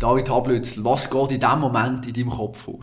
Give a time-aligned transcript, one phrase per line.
[0.00, 2.80] David Hablützel, was geht in diesem Moment in deinem Kopf vor?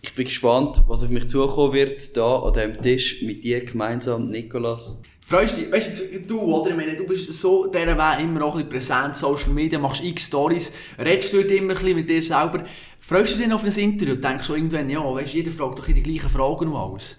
[0.00, 4.28] Ich bin gespannt, was auf mich zukommen wird, da an diesem Tisch mit dir gemeinsam,
[4.28, 5.02] Nikolas.
[5.20, 6.70] Freust du dich, weißt du, du, oder?
[6.70, 10.02] Ich meine, du bist so dieser Weg immer noch ein bisschen präsent, Social Media, machst
[10.02, 12.64] x Stories, redest du immer ein bisschen mit dir selber.
[12.98, 14.14] Freust du dich auf ein Interview?
[14.14, 17.18] Denkst du irgendwann, ja, weißt du, jeder fragt doch die gleichen Fragen und alles?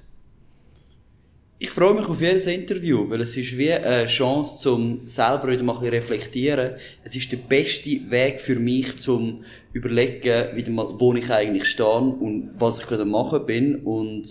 [1.59, 5.63] Ich freue mich auf jedes Interview, weil es ist wie eine Chance, um selber wieder
[5.63, 6.75] mal reflektieren.
[7.03, 9.43] Es ist der beste Weg für mich, zum
[9.73, 14.27] überlegen, wieder mal, wo ich eigentlich stehe und was ich gerade machen bin und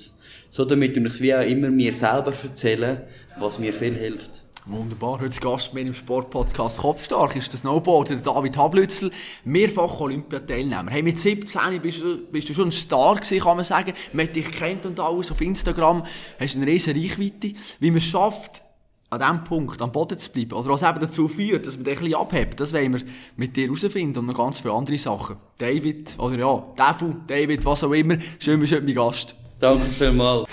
[0.50, 3.00] so damit ich wie auch immer mir selber erzählen,
[3.40, 4.45] was mir viel hilft.
[4.68, 5.20] Wunderbar.
[5.20, 9.12] Heute Gast mit im Sportpodcast Kopfstark ist der Snowboarder David Hablützel,
[9.44, 10.90] mehrfach Olympiateilnehmer.
[10.90, 13.92] Hey, mit 17 bist du, bist du schon ein Star gewesen, kann man sagen.
[14.12, 16.04] Man hat dich kennt und alles auf Instagram,
[16.40, 17.52] hast eine riesen Reichweite.
[17.78, 18.64] Wie man es schafft,
[19.10, 21.98] an diesem Punkt am Boden zu bleiben, oder was eben dazu führt, dass man dich
[21.98, 23.02] ein bisschen abhebt, das wollen wir
[23.36, 25.36] mit dir herausfinden und noch ganz viele andere Sachen.
[25.58, 29.36] David, oder ja, Defu, David, was auch immer, schön bist du heute mein Gast.
[29.60, 30.48] Danke vielmals.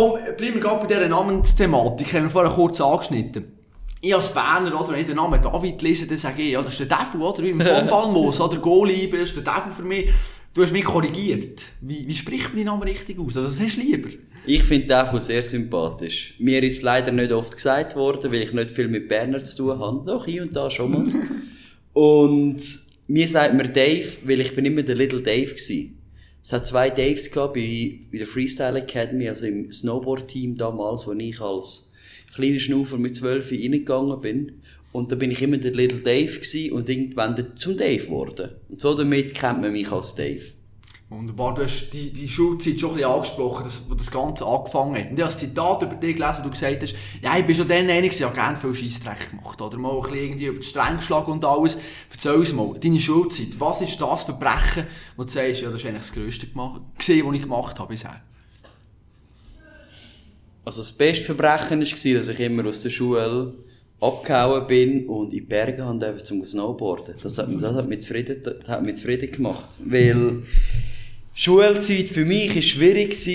[0.00, 2.06] Komm, bleiben wir gerade bei dieser Namensthematik.
[2.06, 3.52] Ich habe wir vorher kurz angeschnitten.
[4.00, 6.72] Ich als Berner, oder, wenn ich den Namen David lese, dann sage ich, ja, das
[6.72, 7.42] ist der Devil, oder?
[7.42, 8.56] Wie im Vollballmoos, oder?
[8.56, 10.08] Goalie, das ist der Devil für mich.
[10.54, 11.64] Du hast mich korrigiert.
[11.82, 13.36] Wie, wie spricht man deinen Namen richtig aus?
[13.36, 14.08] Also, was hast du lieber?
[14.46, 16.34] Ich finde Devil sehr sympathisch.
[16.38, 19.78] Mir ist leider nicht oft gesagt worden, weil ich nicht viel mit Berner zu tun
[19.78, 20.02] habe.
[20.06, 21.06] Doch, hier und da schon mal.
[21.92, 22.58] und
[23.06, 25.99] mir sagt mir Dave, weil ich bin immer der Little Dave gewesen.
[26.42, 31.12] Es hat zwei Daves gehabt bei, bei der Freestyle Academy, also im Snowboard-Team damals, wo
[31.12, 31.90] ich als
[32.34, 34.62] kleiner Schnaufer mit zwölf reingegangen bin.
[34.92, 38.50] Und da bin ich immer der Little Dave gewesen und irgendwann zum Dave geworden.
[38.68, 40.42] Und so damit kennt man mich als Dave.
[41.10, 44.94] Wunderbar, du hast die, die Schulzeit schon ein bisschen angesprochen, dass, wo das Ganze angefangen
[44.94, 45.10] hat.
[45.10, 47.56] Und ich habe ein Zitat über dich gelesen, wo du gesagt hast, ja, ich bin
[47.56, 49.60] schon dann einer, ich habe gerne viel Scheissdreck gemacht.
[49.60, 51.78] Oder mal ein bisschen irgendwie über die Stränge und alles.
[52.12, 54.86] Erzähl uns mal, deine Schulzeit, was ist das Verbrechen,
[55.16, 56.46] wo du sagst, ja, das ist eigentlich das Größte
[56.96, 58.20] gesehen, was ich gemacht habe bisher?
[60.64, 63.54] Also das beste Verbrechen war, dass ich immer aus der Schule
[64.00, 65.84] abgehauen bin und in die Berge
[66.22, 67.16] zum Snowboarden.
[67.20, 69.70] Das hat, das hat mich zufrieden, das hat mich zufrieden gemacht.
[69.84, 70.44] Weil
[71.34, 73.26] Schulzeit für mich war schwierig.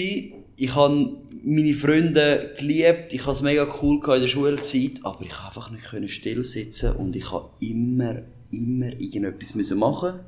[0.58, 5.30] Ich habe meine Freunde geliebt, ich habe es mega cool in der Schulzeit, aber ich
[5.30, 10.20] konnte einfach nicht still sitzen und ich habe immer, immer irgendetwas machen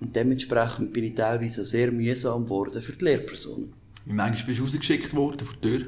[0.00, 3.72] und dementsprechend bin ich teilweise sehr mühsam geworden für die Lehrpersonen.
[4.04, 5.86] Wie manchmal bist du rausgeschickt worden vor der Tür?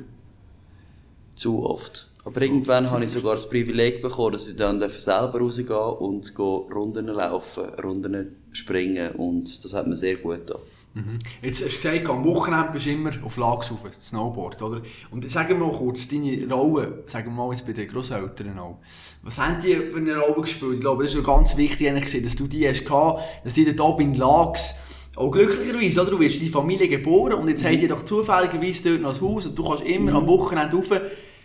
[1.34, 2.10] Zu oft.
[2.24, 7.06] Aber irgendwann habe ich sogar das Privileg bekommen, dass ich dann selber rausgehen und Runden
[7.06, 10.62] laufen, Runden springen und das hat mir sehr gut getan.
[10.98, 11.18] Mhm.
[11.42, 14.82] Jetzt hast du gesagt, am Wochenende bist du immer auf Lags auf, Snowboard, oder?
[15.10, 18.78] Und sag mal kurz, deine Rolle, sagen wir mal jetzt bei den Grosseltern auch.
[19.22, 20.74] Was haben die für eine Rolle gespielt?
[20.74, 24.14] Ich glaube, das ist ganz wichtig, dass du die hast gehabt, dass die da in
[24.14, 24.80] Lags
[25.14, 26.10] auch glücklicherweise, oder?
[26.12, 27.68] Du wirst in die Familie geboren und jetzt mhm.
[27.68, 30.16] haben die doch zufälligerweise dort noch ein Haus und du kannst immer mhm.
[30.16, 30.88] am Wochenende rauf.
[30.88, 31.00] Das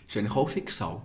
[0.08, 1.02] ist eigentlich auch Schicksal.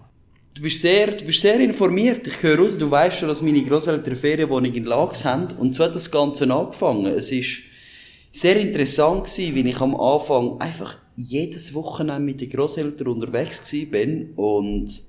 [0.55, 2.27] Du bist sehr, du bist sehr informiert.
[2.27, 5.49] Ich höre raus, du weißt schon, dass meine Großeltern Ferienwohnung in Lags haben.
[5.59, 7.07] Und so hat das Ganze angefangen.
[7.07, 7.61] Es ist,
[8.33, 14.33] sehr interessant gewesen, wie ich am Anfang einfach jedes Wochenende mit den Großeltern unterwegs bin
[14.37, 15.01] und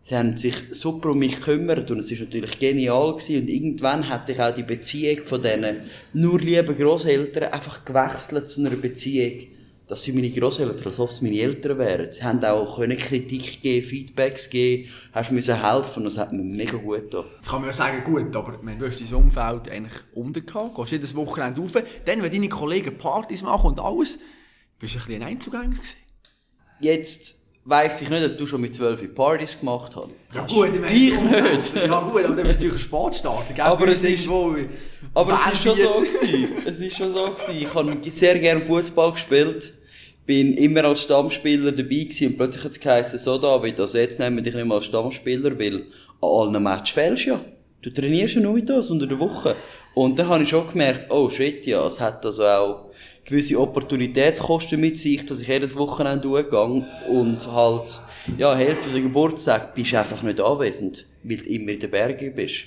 [0.00, 3.42] sie haben sich super um mich gekümmert und es ist natürlich genial gewesen.
[3.42, 5.80] und irgendwann hat sich auch die Beziehung von diesen
[6.12, 9.48] nur lieben Großeltern einfach gewechselt zu einer Beziehung,
[9.88, 12.12] dass sie meine Großeltern, als ob es meine Eltern wären.
[12.12, 16.76] Sie haben auch können Kritik geben, Feedbacks geben, hast müssen helfen das hat mir mega
[16.76, 17.24] gut getan.
[17.36, 20.92] Jetzt kann man ja sagen, gut, aber du hast dein Umfeld eigentlich unten gehabt, gehst
[20.92, 21.72] jedes Wochenende rauf,
[22.04, 24.18] dann, wenn deine Kollegen Partys machen und alles,
[24.78, 25.96] bist du ein bisschen ein Einzugänger gewesen.
[26.80, 30.08] Jetzt weiss ich nicht, ob du schon mit 12 Partys gemacht hast.
[30.34, 31.76] Ja gut, ich meine, ich nicht.
[31.76, 33.64] Ja gut, aber dann bist du natürlich ein Sportstarter, gell?
[33.64, 34.28] Aber es ist,
[35.14, 36.48] aber es ist schon so gewesen.
[36.66, 37.56] Es ist schon so gewesen.
[37.56, 39.77] Ich habe sehr gerne Fußball gespielt
[40.28, 44.18] bin immer als Stammspieler dabei gewesen und plötzlich hat es geheißen, so David, also jetzt
[44.18, 45.86] nehmen wir dich nicht mehr als Stammspieler, weil
[46.20, 47.40] an allen Matches fehlst ja.
[47.80, 49.56] Du trainierst ja nur mit uns unter der Woche.
[49.94, 52.90] Und dann habe ich schon gemerkt, oh shit, ja, es hat also auch
[53.24, 57.98] gewisse Opportunitätskosten mit sich, dass ich jedes Wochenende durchgehe und halt,
[58.36, 62.34] ja, Hälfte der Geburtstag bist du einfach nicht anwesend, weil du immer in den Bergen
[62.34, 62.64] bist.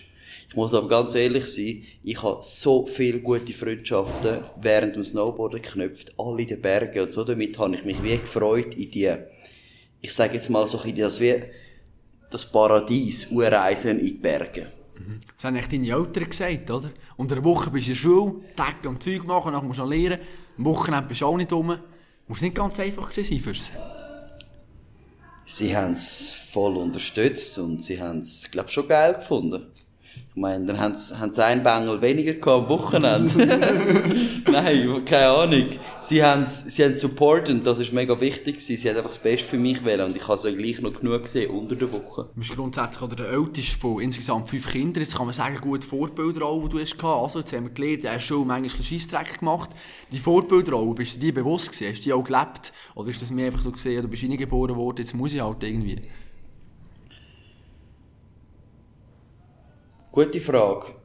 [0.51, 5.61] Ich muss aber ganz ehrlich sein, ich habe so viele gute Freundschaften während dem Snowboarden
[5.61, 9.15] geknüpft, alle in den Bergen und so damit habe ich mich wie gefreut in die,
[10.01, 11.41] ich sage jetzt mal so in das wie
[12.29, 14.67] das Paradies, Urreisen in die Berge.
[14.99, 15.21] Mhm.
[15.37, 16.91] Das haben echt deine Eltern gesagt, oder?
[17.15, 19.83] Unter der Woche bist du in der Schule, Tag am Zeug machen, dann musst du
[19.83, 20.19] noch lernen.
[20.57, 21.77] Am Wochenende bist du auch nicht rum.
[22.27, 23.71] Muss nicht ganz einfach sein für sie.
[25.45, 29.67] Sie haben es voll unterstützt und sie haben es, glaube schon geil gefunden.
[30.33, 33.45] Ich meine, dann haben sie, haben sie einen Bengel weniger gehabt am Wochenende.
[34.49, 35.65] Nein, keine Ahnung.
[36.01, 38.77] Sie haben sie haben Support und das ist mega wichtig gewesen.
[38.77, 41.23] Sie haben einfach das Beste für mich wählen und ich habe so gleich noch genug
[41.23, 42.29] gesehen unter der Woche.
[42.33, 45.03] Du bist grundsätzlich oder der älteste von insgesamt fünf Kindern.
[45.03, 47.23] Jetzt kann man sagen, gute Vorbildrolle, die du hast gehabt.
[47.23, 49.71] Also, jetzt haben wir gelernt, du hast schon manchmal Scheissdreck gemacht.
[50.13, 51.91] Die Vorbildrolle, bist du dir bewusst gewesen?
[51.91, 52.71] Hast du die auch gelebt?
[52.95, 55.61] Oder ist das mir einfach so gesehen, du bist reingeboren worden, jetzt muss ich halt
[55.61, 56.03] irgendwie?
[60.11, 60.95] Gute Frage.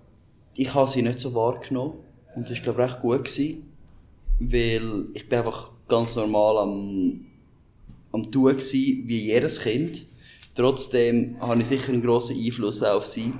[0.56, 1.94] Ich habe sie nicht so wahrgenommen.
[2.34, 3.72] Und es war, glaube ich, recht gut gewesen.
[4.40, 7.26] Weil ich bin einfach ganz normal am,
[8.10, 10.06] am tun gewesen, wie jedes Kind.
[10.56, 13.32] Trotzdem habe ich sicher einen grossen Einfluss auf sie.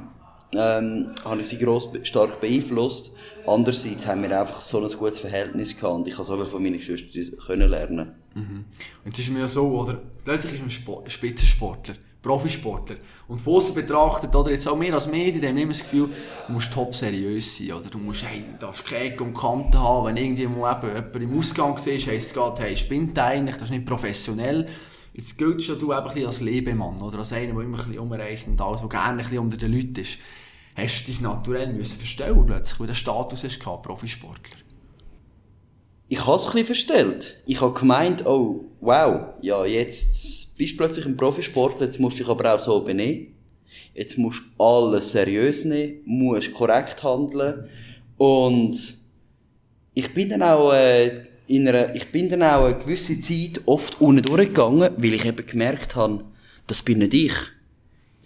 [0.54, 3.10] Ähm, habe ich sie gross, stark beeinflusst.
[3.44, 6.62] Andererseits haben wir einfach so ein gutes Verhältnis gehabt und ich habe so viel von
[6.62, 8.12] meinen Geschwistern lernen.
[8.34, 8.64] Mhm.
[9.04, 10.00] Und es ist mir ja so, oder?
[10.24, 11.96] Plötzlich ist man Sport, Spitzensportler.
[12.22, 12.96] Profisportler.
[13.28, 16.10] Und von außen betrachtet, oder jetzt auch wir als Medien, haben immer das Gefühl,
[16.46, 20.16] du musst top seriös sein, oder du musst, hey, darfst keine und Kanten haben, wenn
[20.16, 23.70] irgendwie mal eben jemand im Ausgang siehst, heisst es gerade, hey, spinnt eigentlich, das ist
[23.70, 24.66] nicht professionell.
[25.14, 28.48] Jetzt gilt ja du eben als Lebemann, oder als einer, der immer ein bisschen umreist
[28.48, 30.18] und alles, der gerne ein bisschen unter den Leuten ist.
[30.74, 34.65] Hast du dein Naturell müssen verstellen plötzlich, weil du den Status hast gehabt, Profisportler?
[36.08, 37.37] Ich habe es ein bisschen verstellt.
[37.47, 42.23] Ich habe gemeint, oh, wow, ja, jetzt bist du plötzlich ein Profisportler, jetzt musst du
[42.23, 43.35] dich aber auch so benehmen.
[43.93, 47.69] Jetzt musst du alles seriös nehmen, musst korrekt handeln.
[48.17, 48.94] Und
[49.94, 54.00] ich bin dann auch, äh, in einer, ich bin dann auch eine gewisse Zeit oft
[54.00, 56.25] unten durchgegangen, weil ich eben gemerkt habe,
[56.67, 57.32] das bin nicht ich.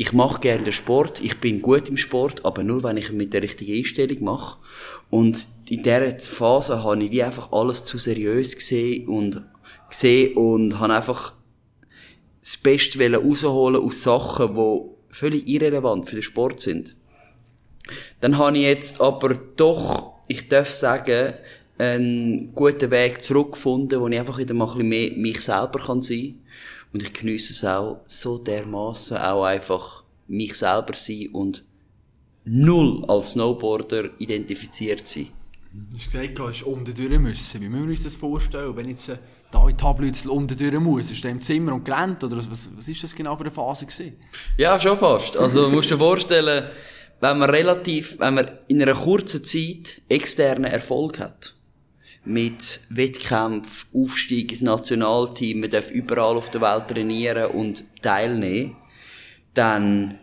[0.01, 3.19] Ich mache gerne den Sport, ich bin gut im Sport, aber nur wenn ich ihn
[3.19, 4.57] mit der richtigen Einstellung mache.
[5.11, 9.45] Und in dieser Phase habe ich wie einfach alles zu seriös gesehen und
[9.91, 11.35] gesehen und habe einfach
[12.41, 14.81] das Beste rausholen aus Sachen, die
[15.11, 16.97] völlig irrelevant für den Sport sind.
[18.23, 21.35] Dann habe ich jetzt aber doch, ich darf sagen,
[21.77, 26.01] einen guten Weg zurückgefunden, wo ich einfach wieder mal ein bisschen mehr mich selber kann
[26.01, 26.41] sein
[26.93, 31.65] Und ich genieße es auch so dermaßen auch einfach mich selber sein und
[32.45, 35.29] null als Snowboarder identifiziert sein.
[35.73, 37.61] Du hast gesagt, du hast unten durch müssen.
[37.61, 39.13] Wie müssen wir uns das vorstellen, wenn jetzt
[39.53, 41.13] David Tablützel unten durch muss?
[41.13, 42.25] Ist er im Zimmer und gelernt?
[42.25, 44.17] Oder was, was ist das genau für eine Phase gewesen?
[44.57, 45.37] Ja, schon fast.
[45.37, 46.69] Also, du musst dir vorstellen,
[47.21, 51.55] wenn man relativ, wenn man in einer kurzen Zeit externen Erfolg hat,
[52.25, 58.77] mit Wettkämpfen, Aufstieg ins Nationalteam, man darf überall auf der Welt trainieren und teilnehmen,
[59.55, 60.19] dann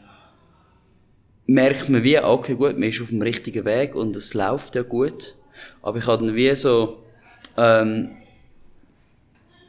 [1.47, 4.83] merkt man wie, okay, gut, man ist auf dem richtigen Weg und es läuft ja
[4.83, 5.35] gut.
[5.81, 7.03] Aber ich habe dann wie so,
[7.57, 8.17] ähm,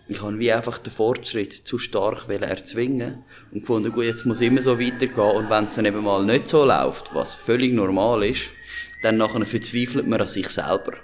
[0.08, 4.62] ich habe wie einfach den Fortschritt zu stark erzwingen und gefunden, gut, jetzt muss immer
[4.62, 8.50] so weitergehen und wenn es dann eben mal nicht so läuft, was völlig normal ist,
[9.02, 10.94] dann nachher verzweifelt man an sich selber.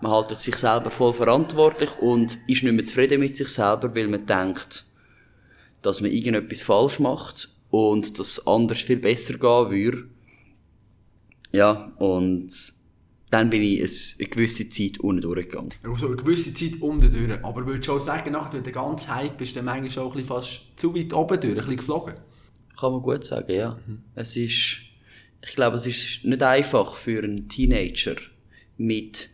[0.00, 4.08] Man haltet sich selber voll verantwortlich und ist nicht mehr zufrieden mit sich selber, weil
[4.08, 4.84] man denkt,
[5.82, 10.08] dass man irgendetwas falsch macht und dass es anders viel besser gehen würde.
[11.52, 12.50] Ja, und
[13.30, 15.72] dann bin ich eine gewisse Zeit unten durchgegangen.
[15.84, 17.44] Also eine gewisse Zeit unten durch.
[17.44, 20.28] Aber würdest du auch sagen, nachdem du ganz Hype bist, dann manchmal auch ein bisschen
[20.28, 22.14] fast zu weit oben durch, ein bisschen geflogen?
[22.78, 23.78] Kann man gut sagen, ja.
[23.86, 24.02] Mhm.
[24.14, 24.78] Es ist,
[25.42, 28.16] ich glaube, es ist nicht einfach für einen Teenager
[28.78, 29.28] mit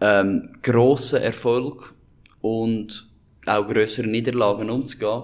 [0.00, 1.94] ähm, grossen Erfolg
[2.40, 3.08] und
[3.46, 5.22] auch grösseren Niederlagen umzugehen.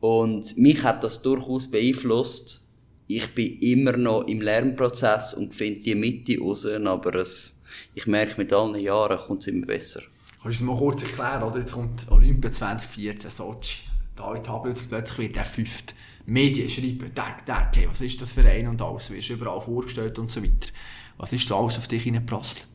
[0.00, 2.68] Und mich hat das durchaus beeinflusst.
[3.06, 7.60] Ich bin immer noch im Lernprozess und finde die Mitte raus, aber es,
[7.94, 10.00] ich merke, mit allen Jahren kommt es immer besser.
[10.42, 11.58] Kannst du es mal kurz erklären, oder?
[11.58, 13.90] Jetzt kommt Olympia 2014, Sochi.
[14.16, 15.94] David Hablitz plötzlich wird der fünfte.
[16.26, 19.60] Medien schreiben, Tag, Tag, hey, was ist das für ein und alles, wie ist überall
[19.60, 20.68] vorgestellt und so weiter.
[21.16, 22.69] Was ist da alles auf dich hineingeprasselt?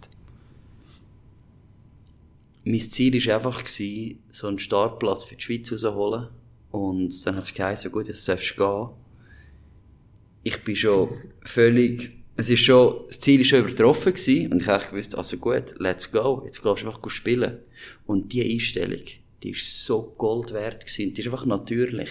[2.66, 6.30] Mein Ziel war einfach, so einen Startplatz für die Schweiz rauszuholen
[6.72, 8.90] und dann hat es geheißen, gut, jetzt darfst du gehen.
[10.44, 11.10] Ich bin schon
[11.44, 14.52] völlig, es ist schon, das Ziel ist schon übertroffen gewesen.
[14.52, 16.42] Und ich habe gewusst, also gut, let's go.
[16.44, 17.60] Jetzt gehst du einfach spielen.
[18.06, 19.04] Und die Einstellung,
[19.42, 21.14] die ist so Gold wert gewesen.
[21.14, 22.10] Die ist einfach natürlich.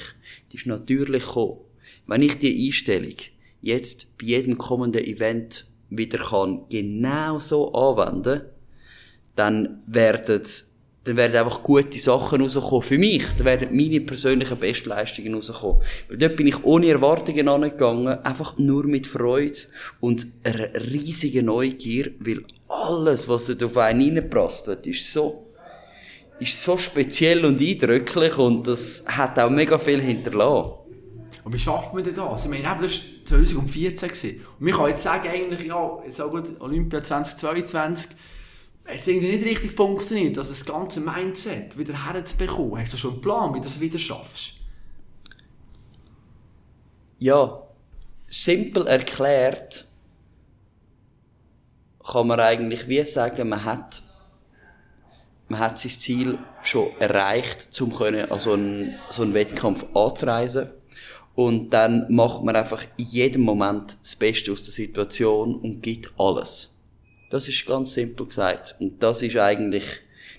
[0.51, 1.59] Die ist natürlich gekommen.
[2.07, 3.15] Wenn ich die Einstellung
[3.61, 8.43] jetzt bei jedem kommenden Event wieder kann genau so anwenden,
[9.37, 10.43] dann werden
[11.05, 12.83] dann werden einfach gute Sachen rauskommen.
[12.83, 15.83] Für mich, dann werden meine persönlichen Bestleistungen rauskommen.
[16.09, 19.59] Weil dort bin ich ohne Erwartungen angegangen, einfach nur mit Freude
[20.01, 25.53] und einer riesigen Neugier, weil alles, was dort auf einen reinprasst, ist so,
[26.41, 30.73] ist so speziell und eindrücklich und das hat auch mega viel hinterlassen.
[31.45, 32.47] Und wie schafft man denn das?
[32.47, 32.89] Ich meine, das war
[33.27, 34.09] 2014.
[34.09, 34.47] Gewesen.
[34.59, 38.17] Und man kann jetzt sagen, eigentlich, ja, jetzt auch gut, Olympia 2022,
[38.85, 42.81] es irgendwie nicht richtig funktioniert, also das ganze Mindset wieder herzubekommen.
[42.81, 44.55] Hast du schon einen Plan, wie du das wieder schaffst?
[47.19, 47.63] Ja,
[48.29, 49.87] simpel erklärt
[52.05, 54.03] kann man eigentlich wie sagen, man hat,
[55.49, 60.69] man hat sein Ziel schon erreicht, um an so einen, so einen Wettkampf anzureisen.
[61.35, 66.13] Und dann macht man einfach in jedem Moment das Beste aus der Situation und gibt
[66.19, 66.74] alles.
[67.35, 68.77] Das ist ganz simpel gesagt.
[68.79, 69.83] Und das ist eigentlich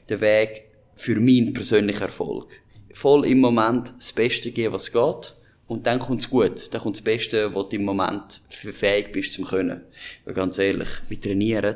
[0.08, 2.62] der Weg für meinen persönlichen Erfolg.
[2.94, 5.36] Voll im Moment das Beste geben, was geht.
[5.68, 6.74] Und dann kommt's gut.
[6.74, 9.82] Dann kommt das Beste, was du im Moment für fähig bist zum können.
[10.24, 11.76] Weil ganz ehrlich, wir trainieren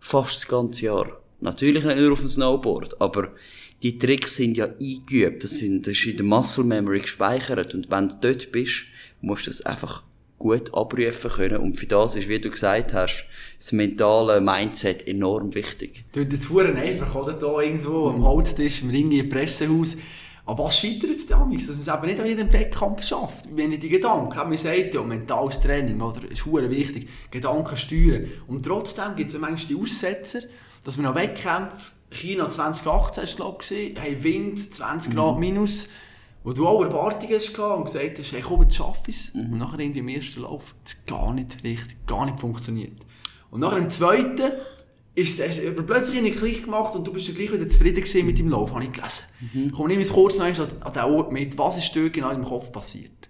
[0.00, 1.22] fast das ganze Jahr.
[1.38, 3.32] Natürlich nicht nur auf dem Snowboard, aber
[3.80, 5.44] die Tricks sind ja eingeübt.
[5.44, 7.74] Das, sind, das ist in der Muscle Memory gespeichert.
[7.74, 8.86] Und wenn du dort bist,
[9.20, 10.02] musst du das einfach
[10.42, 11.58] gut abrufen können.
[11.58, 13.24] Und für das ist, wie du gesagt hast,
[13.58, 16.04] das mentale Mindset enorm wichtig.
[16.12, 17.34] Du, das fuhren einfach, oder?
[17.34, 19.96] Da irgendwo am Holztisch, im Ring im Pressehaus.
[20.44, 21.68] Aber was scheitert es damals?
[21.68, 23.44] Dass man es eben nicht an jedem Wettkampf schafft.
[23.54, 26.28] Wenn ich die Gedanken, man sagt ja, mentales Training, oder?
[26.28, 27.08] Ist wichtig.
[27.30, 28.26] Gedanken steuern.
[28.48, 30.40] Und trotzdem gibt es manchmal die Aussetzer,
[30.82, 35.40] dass man noch Wettkämpfe, China 2018 ist glaube ich, haben Wind, 20 Grad mhm.
[36.44, 39.34] Wo du auch Erwartungen hast und gesagt hast, hey, komm, jetzt schaff es.
[39.34, 39.52] Mhm.
[39.52, 42.98] Und nachher irgendwie im ersten Lauf, das gar nicht richtig, gar nicht funktioniert.
[43.50, 44.52] Und nachher im zweiten,
[45.14, 48.48] ist es plötzlich einen Klick gemacht und du bist ja gleich wieder zufrieden mit deinem
[48.48, 49.24] Lauf, habe ich gelesen.
[49.52, 49.72] Mhm.
[49.72, 52.72] Komm, nimm es kurz noch an den Ort mit, was ist dort genau im Kopf
[52.72, 53.21] passiert?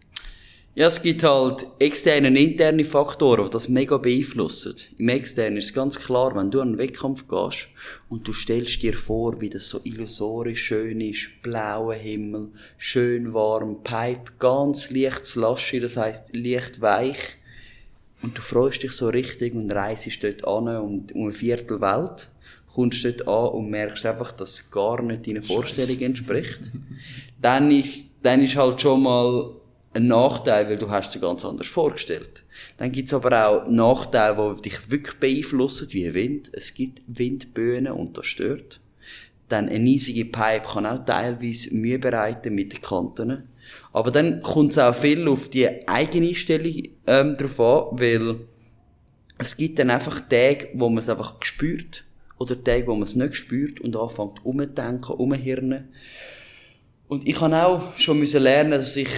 [0.75, 4.75] Ja, es gibt halt externe und interne Faktoren, die das mega beeinflussen.
[4.97, 7.69] Im externen ist es ganz klar, wenn du an einen Wettkampf gehst
[8.09, 12.49] und du stellst dir vor, wie das so illusorisch schön ist, blauer Himmel,
[12.79, 17.19] schön warm, Pipe, ganz leicht laschi, das heisst leicht weich,
[18.23, 22.31] und du freust dich so richtig und reist dort an und um eine Viertel Welt,
[22.73, 26.61] kommst dort an und merkst einfach, dass es gar nicht deiner Vorstellung entspricht.
[27.43, 27.91] dann ist,
[28.23, 29.51] dann ist halt schon mal
[29.95, 32.45] ein Nachteil, weil du hast es dir ganz anders vorgestellt.
[32.79, 36.51] Dann gibt's aber auch Nachteile, die dich wirklich beeinflussen, wie Wind.
[36.53, 38.81] Es gibt Windböen und das stört.
[39.49, 43.49] Dann eine riesige Pipe kann auch teilweise Mühe bereiten mit den Kanten.
[43.93, 48.37] Aber dann kommt es auch viel auf die eigene Stellung ähm, drauf an, weil
[49.39, 52.05] es gibt dann einfach Tage, wo man es einfach spürt
[52.39, 55.89] oder Tage, wo man es nicht spürt und anfängt umzudenken, umhirnen.
[57.09, 59.11] Und ich habe auch schon müssen lernen, dass ich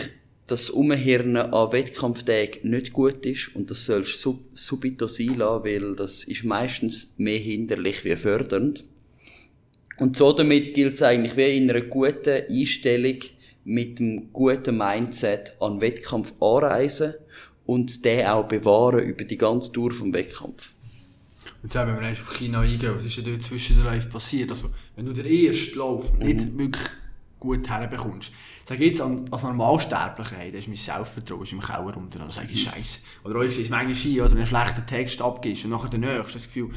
[0.46, 5.94] das Umhirnen an Wettkampftagen nicht gut ist und das sollst sub subito sein lassen, weil
[5.96, 8.84] das ist meistens mehr hinderlich wie fördernd.
[9.98, 13.20] Und so damit gilt es eigentlich wie in einer guten Einstellung,
[13.64, 17.14] mit einem guten Mindset an Wettkampf anreisen
[17.64, 20.74] und den auch bewahren über die ganze Tour vom Wettkampf.
[21.62, 24.10] Und jetzt, wenn wir erst auf China eingehen, was ist denn dort zwischen den Läufen
[24.10, 24.50] passiert?
[24.50, 26.26] Also, wenn du den ersten Lauf mhm.
[26.26, 26.90] nicht wirklich
[27.40, 28.32] gut herbekommst.
[28.66, 32.50] Sag jetzt als Normalsterblicher, hey, das ist mein Selbstvertrauen, ist im Keller runter, dann sag
[32.50, 33.00] ich Scheiße.
[33.24, 35.98] Oder auch ich sehe es manchmal hin, oder einen schlechten Text abgibst und nachher der
[35.98, 36.70] nächste, das Gefühl,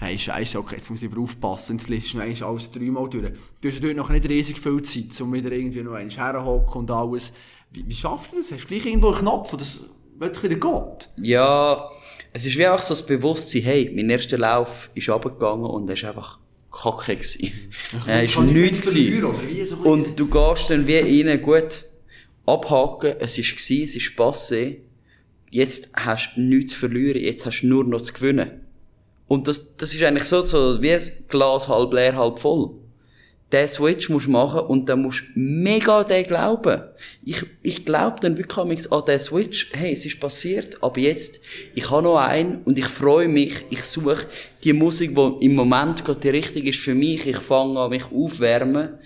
[0.00, 3.32] hey, Scheiße, okay, jetzt muss ich aber aufpassen, jetzt liest du eigentlich alles dreimal durch.
[3.62, 6.90] Du hast dort noch nicht riesig viel Zeit, um wieder irgendwie noch einen herhocken und
[6.90, 7.32] alles.
[7.70, 8.52] Wie, wie schaffst du das?
[8.52, 9.86] Hast du gleich irgendwo einen Knopf, wo das
[10.18, 11.08] wirklich wieder geht?
[11.16, 11.90] Ja,
[12.34, 15.94] es ist wie auch so das Bewusstsein, hey, mein erster Lauf ist runtergegangen und er
[15.94, 16.39] ist einfach
[16.70, 17.72] kacke gewesen.
[18.06, 19.24] Er ist nichts gewesen.
[19.84, 21.84] Und du gehst dann wie rein, gut,
[22.46, 24.78] abhaken, es ist gewesen, es ist passé.
[25.50, 28.66] Jetzt hast du nichts zu verlieren, jetzt hast du nur noch zu gewinnen.
[29.26, 32.79] Und das, das ist eigentlich so, so wie ein Glas halb leer, halb voll
[33.52, 36.82] den Switch musst machen und dann musst mega den glauben.
[37.24, 41.40] Ich, ich glaube dann wirklich an den Switch, hey, es ist passiert, aber jetzt,
[41.74, 44.26] ich habe noch einen und ich freue mich, ich suche
[44.62, 48.04] die Musik, die im Moment gerade die richtige ist für mich, ich fange an mich
[48.12, 48.98] aufwärmen.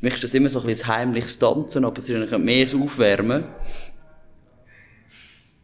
[0.00, 2.64] Für mich ist das immer so ein bisschen heimliches Tanzen, aber es ist eigentlich mehr
[2.64, 3.44] das Aufwärmen.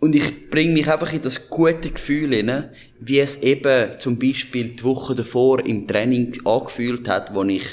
[0.00, 4.76] Und ich bringe mich einfach in das gute Gefühl hinein, wie es eben zum Beispiel
[4.76, 7.64] die Woche davor im Training angefühlt hat, wo ich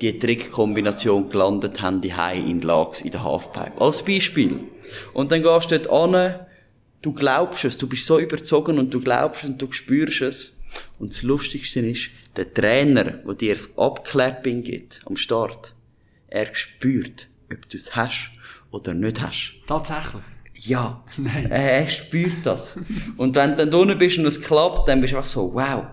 [0.00, 3.80] die Trickkombination gelandet haben, die in Lags in der Halfpipe.
[3.80, 4.60] Als Beispiel.
[5.14, 6.46] Und dann gehst du dort an,
[7.02, 10.60] du glaubst es, du bist so überzogen und du glaubst es und du spürst es.
[10.98, 15.74] Und das Lustigste ist, der Trainer, der dir das Abklapping gibt, am Start,
[16.28, 18.32] er spürt, ob du es hast
[18.70, 19.54] oder nicht hast.
[19.66, 20.22] Tatsächlich?
[20.54, 21.02] Ja.
[21.16, 21.50] Nein.
[21.50, 22.78] Er spürt das.
[23.16, 25.84] und wenn du dann unten bist und es klappt, dann bist du einfach so, wow,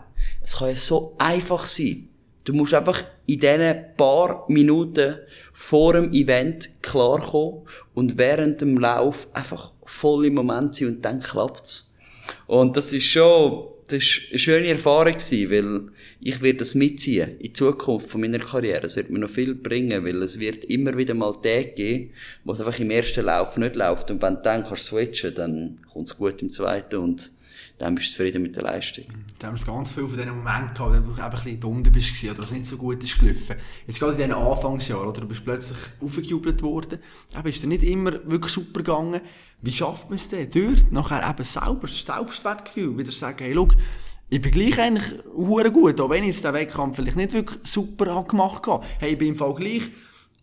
[0.41, 2.09] es kann ja so einfach sein
[2.43, 5.15] Du musst einfach in diesen paar Minuten
[5.53, 7.61] vor dem Event klarkommen
[7.93, 11.93] und während dem Lauf einfach voll im Moment sein und dann klappt's.
[12.47, 17.39] Und das ist schon, das ist eine schöne Erfahrung gewesen, weil ich werde das mitziehen
[17.39, 18.85] in Zukunft von meiner Karriere.
[18.85, 22.13] Es wird mir noch viel bringen, weil es wird immer wieder mal Tage geben,
[22.43, 24.11] wo es einfach im ersten Lauf nicht läuft.
[24.11, 27.31] Und wenn du dann kannst switchen, dann kommt es gut im zweiten und
[27.83, 29.03] dann bist du zufrieden mit der Leistung.
[29.39, 31.83] Da haben wir ganz viel von diesen Momenten gehabt, wo du eben ein bisschen dumm
[31.83, 33.57] bist oder es nicht so gut ist gelaufen.
[33.85, 35.19] Jetzt gerade in diesen Anfangsjahren, oder?
[35.19, 36.99] Du bist plötzlich aufgejubelt worden.
[37.37, 39.19] Eben ist dir nicht immer wirklich super gegangen.
[39.61, 40.49] Wie schafft man es denn?
[40.49, 43.67] Durch nachher eben selber das Selbstwertgefühl wieder sagen, hey, schau,
[44.29, 47.59] ich bin gleich eigentlich hure gut, auch wenn ich jetzt den Wettkampf vielleicht nicht wirklich
[47.63, 48.85] super gemacht habe.
[48.99, 49.91] Hey, ich bin im Fall gleich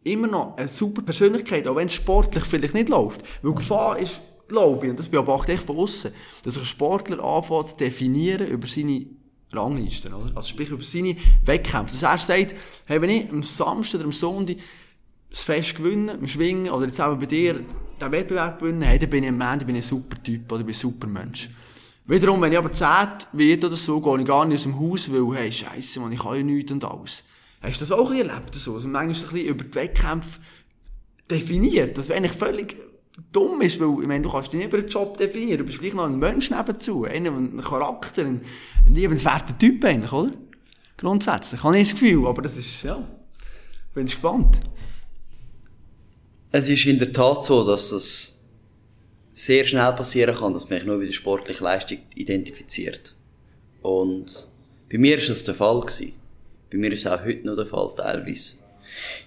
[0.05, 3.23] immer noch eine super Persönlichkeit, auch wenn es sportlich vielleicht nicht läuft.
[3.43, 4.21] Weil Gefahr ist
[4.51, 8.67] glaube ich, und das beobachte ich von außen, dass ein Sportler anfängt zu definieren über
[8.67, 9.07] seine
[9.53, 10.37] Ranglisten, oder?
[10.37, 11.93] Also sprich über seine Wettkämpfe.
[11.93, 12.55] Dass er sagt,
[12.87, 14.57] hey, wenn ich am Samstag oder am Sonntag
[15.31, 17.55] das Fest gewinnen, im Schwingen, oder jetzt auch bei dir
[18.01, 20.65] den Wettbewerb gewinnen, hey, dann bin ich am Ende bin ich ein super Typ, oder
[20.65, 21.51] bin ein super Mensch.
[22.07, 25.13] Wiederum, wenn ich aber zehnt wird oder so, gehe ich gar nicht aus dem Haus,
[25.13, 27.25] weil, hey, scheisse, man, ich kann ja nichts und alles.
[27.63, 28.75] Hast du das auch erlebt, so?
[28.75, 30.41] Also manchmal ein bisschen über die Wettkämpfe
[31.31, 31.99] definiert.
[31.99, 32.77] Das wäre eigentlich völlig
[33.33, 35.81] dumm ist, weil, ich meine, du kannst dich nicht über einen Job definieren, du bist
[35.81, 38.41] gleich noch ein Mensch nebenzu, ein Charakter, ein,
[38.87, 40.31] ein liebenswerter Typ eigentlich, oder?
[40.97, 43.07] Grundsätzlich, habe ich das Gefühl, aber das ist, ja,
[43.95, 44.61] bin gespannt.
[46.53, 48.51] Es ist in der Tat so, dass das
[49.33, 53.15] sehr schnell passieren kann, dass man sich nur mit der sportlichen Leistung identifiziert.
[53.83, 54.49] Und
[54.91, 56.13] bei mir ist das der Fall gewesen.
[56.71, 58.60] Bei mir ist es auch heute noch der Fall, teilweise.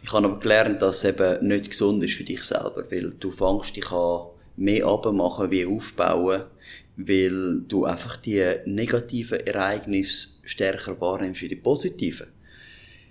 [0.04, 3.32] Ich habe aber gelernt, dass es eben nicht gesund ist für dich selber, weil du
[3.32, 6.44] fängst dich an mehr abmachen wie aufbauen,
[6.96, 12.28] weil du einfach die negativen Ereignisse stärker wahrnimmst wie die positiven.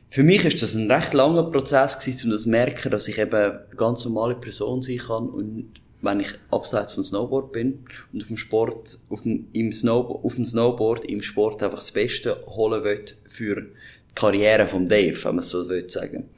[0.09, 3.19] Für mich ist das ein recht langer Prozess gewesen, um das zu merken, dass ich
[3.19, 8.21] eben eine ganz normale Person sein kann und wenn ich abseits vom Snowboard bin und
[8.21, 12.45] auf dem Sport, auf dem, im Snow, auf dem Snowboard, im Sport einfach das Beste
[12.47, 16.28] holen will für die Karriere von Dave, wenn man es so will sagen.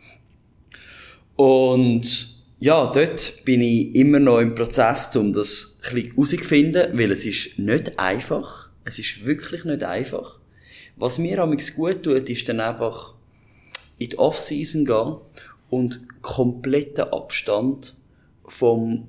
[1.36, 7.24] Und ja, dort bin ich immer noch im Prozess, um das ein herauszufinden, weil es
[7.24, 8.70] ist nicht einfach.
[8.84, 10.40] Es ist wirklich nicht einfach.
[10.96, 13.14] Was mir amigs gut tut, ist dann einfach
[13.98, 15.16] in die Off-Season gehen
[15.70, 17.94] und kompletten Abstand
[18.46, 19.08] vom,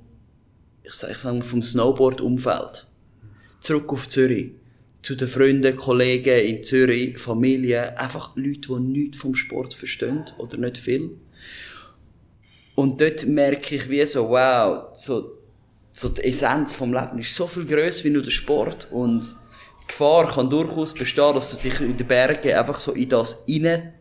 [0.83, 2.87] ich sag, ich sag vom Snowboard-Umfeld.
[3.59, 4.51] Zurück auf Zürich.
[5.01, 10.57] Zu den Freunden, Kollegen in Zürich, Familie, einfach Leute, die nichts vom Sport verstehen oder
[10.57, 11.11] nicht viel.
[12.75, 15.37] Und dort merke ich wie so, wow, so,
[15.91, 19.23] so die Essenz vom Leben ist so viel grösser wie nur der Sport und
[19.81, 23.45] die Gefahr kann durchaus bestehen, dass du dich in den Bergen einfach so in das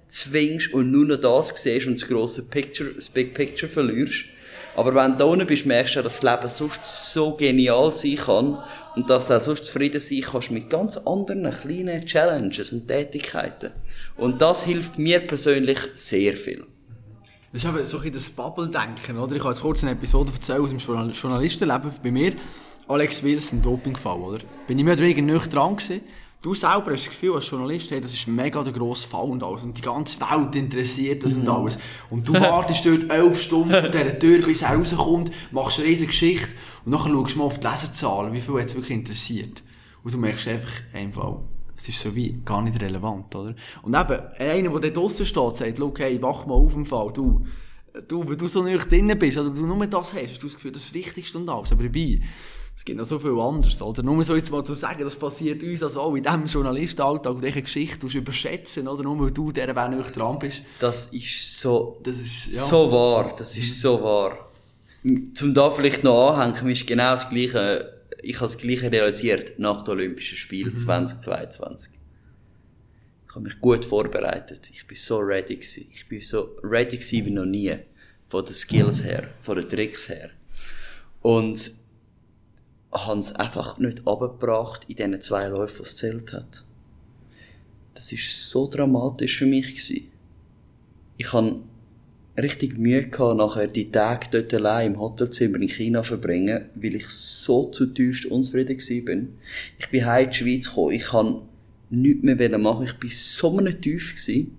[0.08, 4.26] zwingst und nur noch das siehst und das grosse Picture, das Big Picture verlierst.
[4.76, 8.16] Aber wenn du da unten bist, merkst du, dass das Leben sonst so genial sein
[8.16, 8.58] kann
[8.96, 13.70] und dass du auch sonst zufrieden sein kannst mit ganz anderen kleinen Challenges und Tätigkeiten.
[14.16, 16.66] Und das hilft mir persönlich sehr viel.
[17.54, 19.36] Das ist eben so ein das Bubble-Denken, oder?
[19.36, 20.78] Ich habe jetzt kurz eine Episode erzählt aus dem
[21.12, 22.32] Journalistenleben bei mir.
[22.88, 24.38] Alex Wilson, Dopingfall, oder?
[24.66, 26.00] Bin ich mehr oder weniger nicht dran gewesen.
[26.42, 29.44] Du selber hast das Gefühl als Journalist, hey, das ist mega der grosse Fall und
[29.44, 29.62] alles.
[29.62, 31.50] Und die ganze Welt interessiert das und mhm.
[31.50, 31.78] alles.
[32.10, 36.08] Und du wartest dort elf Stunden vor dieser Tür, bis er rauskommt, machst eine riesige
[36.08, 36.48] Geschichte
[36.84, 39.62] und dann schaust du mal auf die Leserzahlen, wie viel es wirklich interessiert.
[40.02, 41.36] Und du merkst einfach, einfach,
[41.76, 43.54] es ist so wie gar nicht relevant, oder?
[43.82, 47.12] Und eben, einer, der dort draussen steht, sagt, schau, hey, wach mal auf im Fall,
[47.12, 47.44] du,
[48.08, 50.54] du, wenn du so nicht drin bist, oder du nur das hast, hast du das
[50.54, 52.20] Gefühl, das ist das Wichtigste und alles, aber dabei,
[52.76, 54.02] es gibt noch so viel anderes, oder?
[54.02, 57.62] Nur so jetzt mal zu sagen, das passiert uns also auch in diesem Journalistenalltag, diese
[57.62, 59.04] Geschichte du überschätzen, oder?
[59.04, 60.62] Nur weil du der Weg nicht dran bist.
[60.80, 62.62] Das ist so, das ist, ja.
[62.62, 64.50] so wahr, das ist so wahr.
[65.34, 67.93] Zum da vielleicht noch anhängen, ist genau das Gleiche,
[68.24, 70.78] ich habe das Gleiche realisiert nach den Olympischen Spielen mhm.
[70.78, 71.92] 2022.
[73.26, 74.70] Ich habe mich gut vorbereitet.
[74.72, 75.87] Ich bin so ready gewesen.
[75.92, 77.76] Ich bin so ready gewesen wie noch nie.
[78.28, 80.30] Von den Skills her, von den Tricks her.
[81.20, 81.72] Und
[82.92, 86.64] habe es einfach nicht abgebracht in diesen zwei Läufen, was es zählt hat.
[87.94, 90.10] Das ist so dramatisch für mich gewesen.
[91.16, 91.60] Ich habe
[92.36, 97.06] richtig Mühe gehabt, nachher die Tage dort allein im Hotelzimmer in China verbringen, weil ich
[97.08, 99.34] so zutiefst unzufrieden bin.
[99.78, 101.42] Ich bin heim in die Schweiz gekommen, ich kann
[101.90, 104.56] nichts mehr machen, ich bin so einem Tief gewesen.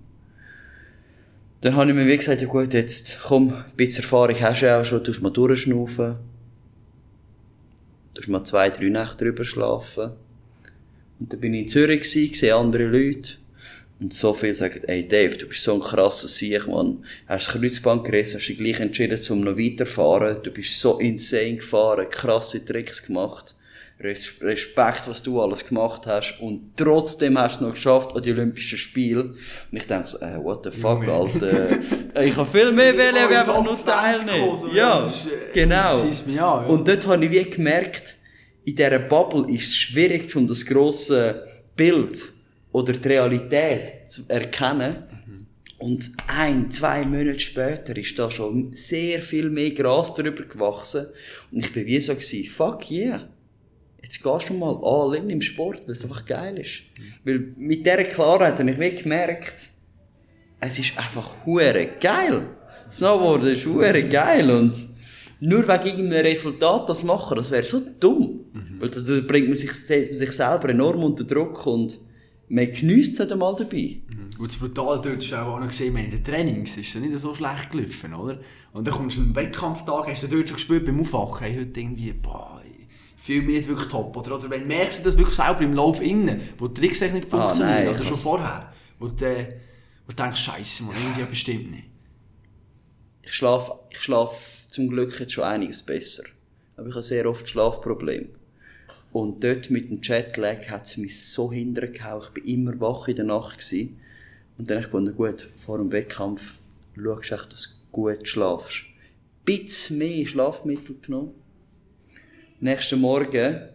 [1.60, 4.66] Dann habe ich mir wie gesagt, ja gut, jetzt komm, ein bisschen Erfahrung hast du
[4.66, 6.16] ja auch schon, du mal durchschnaufen.
[8.14, 10.12] Du mal zwei, drei Nächte drüber schlafen.
[11.18, 13.34] Und dann bin ich in Zürich gewesen, sehe andere Leute.
[13.98, 17.04] Und so viele sagen, ey Dave, du bist so ein krasser Sieg, Mann.
[17.26, 20.42] Hast das Kreuzband gerissen, hast dich gleich entschieden, um noch weiterzufahren.
[20.42, 23.54] Du bist so insane gefahren, krasse Tricks gemacht.
[23.98, 26.38] Respekt, was du alles gemacht hast.
[26.40, 29.22] Und trotzdem hast du es noch geschafft an die Olympischen Spiele.
[29.22, 29.38] Und
[29.72, 31.68] ich denke so, äh, what the fuck, Alter.
[32.22, 34.54] ich habe viel mehr wählen, aber einfach nur teilnehmen.
[34.74, 35.98] Ja, ist, äh, genau.
[35.98, 36.56] An, ja.
[36.66, 38.16] Und dort habe ich wie gemerkt,
[38.66, 42.35] in dieser Bubble ist es schwierig, um das grosse Bild
[42.76, 44.96] oder die Realität zu erkennen.
[45.26, 45.46] Mhm.
[45.78, 51.06] Und ein, zwei Monate später ist da schon sehr viel mehr Gras darüber gewachsen.
[51.50, 53.30] Und ich bin wie so gewesen, fuck yeah.
[54.02, 56.82] Jetzt gehst du mal all in im Sport, weil es einfach geil ist.
[56.98, 57.12] Mhm.
[57.24, 59.70] Weil mit dieser Klarheit habe ich wie gemerkt,
[60.60, 62.56] es ist einfach hure geil.
[62.90, 64.76] Snowboard ist hure geil und
[65.40, 68.44] nur wegen irgendeinem Resultat das machen, das wäre so dumm.
[68.52, 68.80] Mhm.
[68.80, 72.04] Weil da bringt man sich, sich selber enorm unter Druck und
[72.48, 74.00] man genießt es nicht einmal dabei.
[74.08, 74.40] Mhm.
[74.40, 77.34] Und das Brutale dort ist auch noch gesehen, in den Trainings ist es nicht so
[77.34, 78.38] schlecht gelaufen, oder?
[78.72, 81.80] Und dann kommst du einen Wettkampftag, hast du dort schon gespürt beim Aufwachen, hey, heute
[81.80, 84.16] irgendwie, boah, ich fühle mich nicht wirklich top.
[84.16, 87.14] Oder, oder wenn merkst du das wirklich selber im Lauf innen, wo die Tricks nicht
[87.14, 89.14] ah, funktionieren, ah, nein, oder schon vorher, wo du,
[90.06, 91.88] wo du denkst, scheiße, man, irgendwie bestimmt nicht.
[93.22, 96.22] Ich schlafe, ich schlafe zum Glück jetzt schon einiges besser.
[96.76, 98.28] Aber ich habe sehr oft Schlafprobleme.
[99.16, 102.22] Und dort mit dem Jetlag hat es mich so hintergehauen.
[102.34, 103.60] Ich war immer wach in der Nacht.
[103.60, 103.98] Gewesen.
[104.58, 106.58] Und dann habe ich gedacht, gut, vor dem Wettkampf
[106.94, 108.82] schaust du echt, dass du gut schlafst.
[108.82, 111.32] Ein bisschen mehr Schlafmittel genommen.
[112.60, 113.70] Nächsten Morgen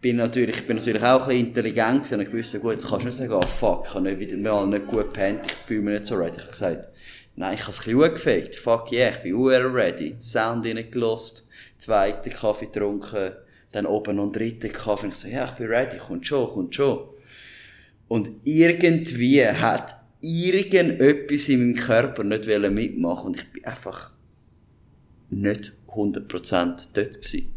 [0.00, 3.02] bin natürlich, ich bin natürlich auch ein intelligent gewesen und ich wusste, gut, jetzt kannst
[3.02, 5.82] du nicht sagen, oh, fuck, ich habe nicht wieder mal nicht gut gepennt, ich fühle
[5.82, 6.36] mich nicht so ready.
[6.36, 6.88] Ich habe gesagt,
[7.36, 8.56] nein, ich habe es ein bisschen gefegt.
[8.56, 10.16] Fuck yeah, ich bin ready.
[10.18, 13.32] Sound reingelost, zweiten Kaffee getrunken,
[13.72, 15.06] dann oben einen dritten Kaffee.
[15.06, 17.08] Und ich so, ja, ich bin ready, kommt schon, kommt schon.
[18.08, 24.12] Und irgendwie hat irgendetwas in meinem Körper nicht mitmachen und ich bin einfach
[25.30, 27.54] nicht 100% dort gewesen.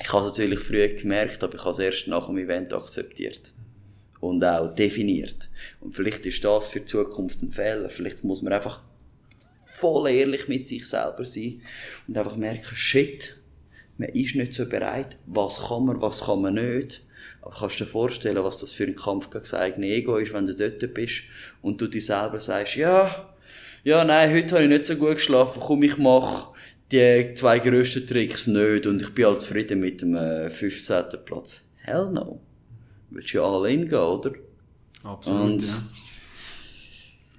[0.00, 3.52] Ich habe es natürlich früher gemerkt, aber ich habe es erst nach dem Event akzeptiert.
[4.20, 5.50] Und auch definiert.
[5.80, 7.90] Und vielleicht ist das für die Zukunft ein Fehler.
[7.90, 8.82] Vielleicht muss man einfach
[9.66, 11.60] voll ehrlich mit sich selber sein
[12.08, 13.36] und einfach merken, shit,
[13.98, 17.02] man ist nicht so bereit, was kann man, was kann man nicht.
[17.42, 20.32] Aber kannst du dir vorstellen, was das für ein Kampf gegen das eigene Ego ist,
[20.32, 21.22] wenn du dort bist
[21.62, 23.34] und du dir selber sagst, ja,
[23.84, 26.52] ja, nein, heute habe ich nicht so gut geschlafen, komm, ich mach
[26.90, 31.04] die zwei grössten Tricks nicht und ich bin halt zufrieden mit dem äh, 15.
[31.24, 31.62] Platz.
[31.76, 32.40] Hell no.
[33.10, 34.32] Willst du ja alle hingehen, oder?
[35.02, 35.82] Absolut, und, ja.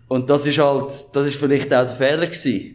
[0.07, 2.74] Und das ist halt, das ist vielleicht auch der Fehler gewesen.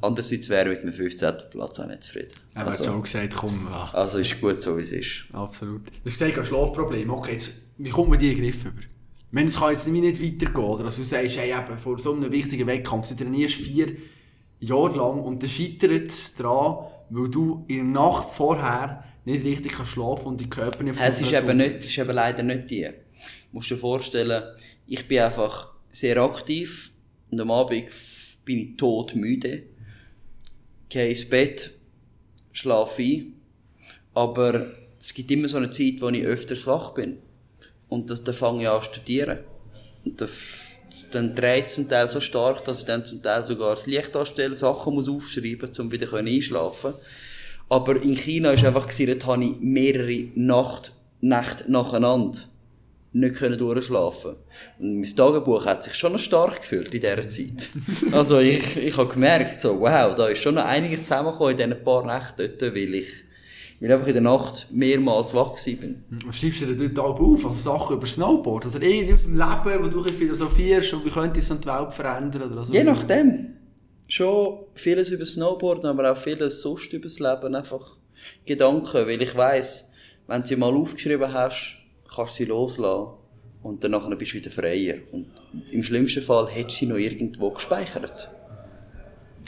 [0.00, 1.34] Andererseits wäre mit dem 15.
[1.50, 2.32] Platz auch nicht zufrieden.
[2.54, 3.68] Er also, hat schon gesagt, komm.
[3.70, 3.90] Ja.
[3.92, 5.24] Also ist gut so, wie es ist.
[5.32, 5.82] Absolut.
[5.86, 7.10] Du hast gesagt, Schlafproblem.
[7.10, 8.80] Okay, jetzt, wie kommt man die in den Griff über?
[8.80, 10.84] Ich meine, es kann jetzt nicht weitergehen, oder?
[10.84, 13.88] Also du sagst, hey, eben, vor so einem wichtigen Wettkampf, du trainierst vier
[14.60, 19.72] Jahre lang und dann scheitert es daran, weil du in der Nacht vorher nicht richtig
[19.72, 22.70] kannst schlafen und die Körper nicht Es ist eben nicht, es ist eben leider nicht
[22.70, 22.84] die.
[22.84, 22.90] Du
[23.52, 24.42] musst dir vorstellen,
[24.86, 26.90] ich bin einfach sehr aktiv
[27.30, 27.84] und am Abend
[28.44, 29.64] bin ich todmüde,
[30.88, 31.70] gehe ins Bett,
[32.52, 33.34] schlafe ein,
[34.14, 34.66] aber
[34.98, 37.18] es gibt immer so eine Zeit, wo ich öfters wach bin.
[37.88, 39.38] Und das, dann fange ich an zu studieren.
[40.04, 40.28] Und dann,
[41.12, 44.14] dann dreht es zum Teil so stark, dass ich dann zum Teil sogar das Licht
[44.16, 46.94] anstelle, Sachen muss aufschreiben, um wieder einschlafen
[47.68, 52.38] Aber in China war einfach, dort habe ich mehrere Nacht, Nächte nacheinander
[53.12, 54.36] nicht können durchschlafen
[54.78, 57.68] Und mein Tagebuch hat sich schon noch stark gefühlt in dieser Zeit.
[58.12, 61.84] also ich, ich habe gemerkt, so, wow, da ist schon noch einiges zusammengekommen in diesen
[61.84, 63.08] paar Nächten dort, weil ich,
[63.80, 66.04] weil einfach in der Nacht mehrmals wach bin.
[66.26, 67.46] Was schreibst du denn dort auf?
[67.46, 68.66] Also Sachen über Snowboard?
[68.66, 72.52] Oder irgendwie aus dem Leben, wo du philosophierst und wie könnte es die Welt verändern?
[72.52, 72.72] Oder so?
[72.72, 73.54] Je nachdem.
[74.10, 77.54] Schon vieles über Snowboard, aber auch vieles sonst über das Leben.
[77.54, 77.96] Einfach
[78.46, 79.92] Gedanken, weil ich weiss,
[80.26, 81.77] wenn du sie mal aufgeschrieben hast,
[82.12, 83.12] kannst sie loslassen
[83.62, 84.96] und dann bist du wieder freier.
[85.12, 85.26] Und
[85.70, 88.30] im schlimmsten Fall hättest du sie noch irgendwo gespeichert.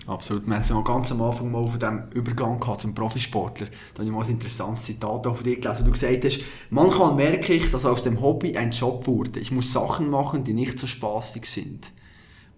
[0.07, 0.47] Absolut.
[0.47, 3.67] Wir haben es ja ganz am Anfang mal von diesem Übergang gehabt zum Profisportler.
[3.67, 7.15] Da habe ich mal ein interessantes Zitat von dir gelesen, wo du gesagt hast, manchmal
[7.15, 9.39] merke ich, dass aus dem Hobby ein Job wurde.
[9.39, 11.93] Ich muss Sachen machen, die nicht so spaßig sind.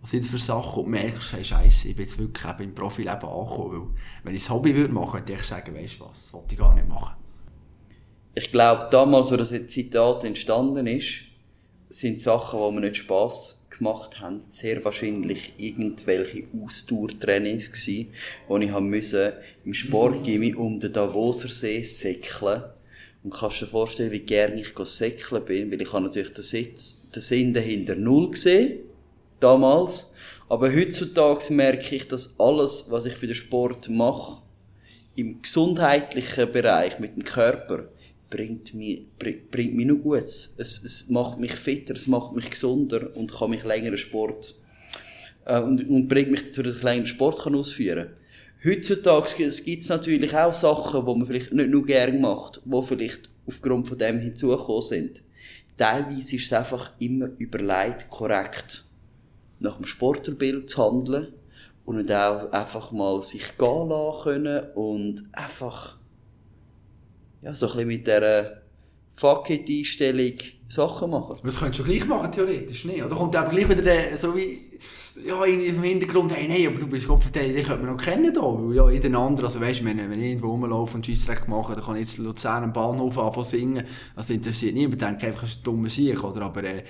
[0.00, 2.62] Was sind das für Sachen, wo du merkst, hey, Scheiße, ich bin jetzt wirklich eben
[2.64, 3.72] im Profileben angekommen.
[3.72, 3.88] Weil,
[4.24, 6.58] wenn ich das Hobby würde machen, würde ich sagen, weißt du was, das wollte ich
[6.58, 7.21] gar nicht machen
[8.34, 11.22] ich glaube, damals, wo das Zitat entstanden ist,
[11.90, 18.12] sind Sachen, die mir nicht Spass gemacht haben, sehr wahrscheinlich irgendwelche Ausdauertrainings gewesen,
[18.48, 19.32] wo ich haben müssen
[19.64, 22.62] im Sportgymnasium um den Davoser See säckeln
[23.22, 27.10] Und kannst dir vorstellen, wie gerne ich säckeln bin, weil ich habe natürlich den, Sitz,
[27.10, 28.80] den Sinn dahinter null gesehen,
[29.40, 30.14] damals.
[30.48, 34.42] Aber heutzutage merke ich, dass alles, was ich für den Sport mache,
[35.14, 37.88] im gesundheitlichen Bereich mit dem Körper,
[38.32, 40.22] bringt mich, bringt mich nur gut.
[40.56, 44.56] Es, es macht mich fitter, es macht mich gesunder und kann mich längeren Sport,
[45.44, 48.72] äh, und, und bringt mich dazu, dass ich längeren Sport kann ausführen kann.
[48.72, 53.28] Heutzutage gibt es natürlich auch Sachen, die man vielleicht nicht nur gerne macht, die vielleicht
[53.46, 55.22] aufgrund von dem hinzugekommen sind.
[55.76, 58.84] Teilweise ist es einfach immer überlegt, korrekt
[59.58, 61.32] nach dem Sportlerbild zu handeln
[61.84, 65.98] und auch einfach mal sich gehen lassen können und einfach
[67.42, 68.62] ja, so ein bisschen mit dieser
[69.14, 70.36] Fuck-it-Einstellung
[70.68, 71.36] Sachen machen.
[71.44, 73.04] Das könntest du gleich machen, theoretisch, nicht?
[73.04, 74.58] Oder kommt aber gleich wieder der, so wie
[75.26, 78.32] ja, irgendwie im Hintergrund, hey, nein, aber du bist Kopf den, könnte man noch kennen
[78.32, 81.74] da, weil ja, jeder andere, also weißt, wenn, wenn ich irgendwo rumlaufe und Scheissrecht mache,
[81.74, 83.84] dann kann ich jetzt Luzern am Bahnhof anfangen singen,
[84.16, 86.82] das interessiert niemand, denkt einfach, ist ein dummer Sieg, oder, aber, äh,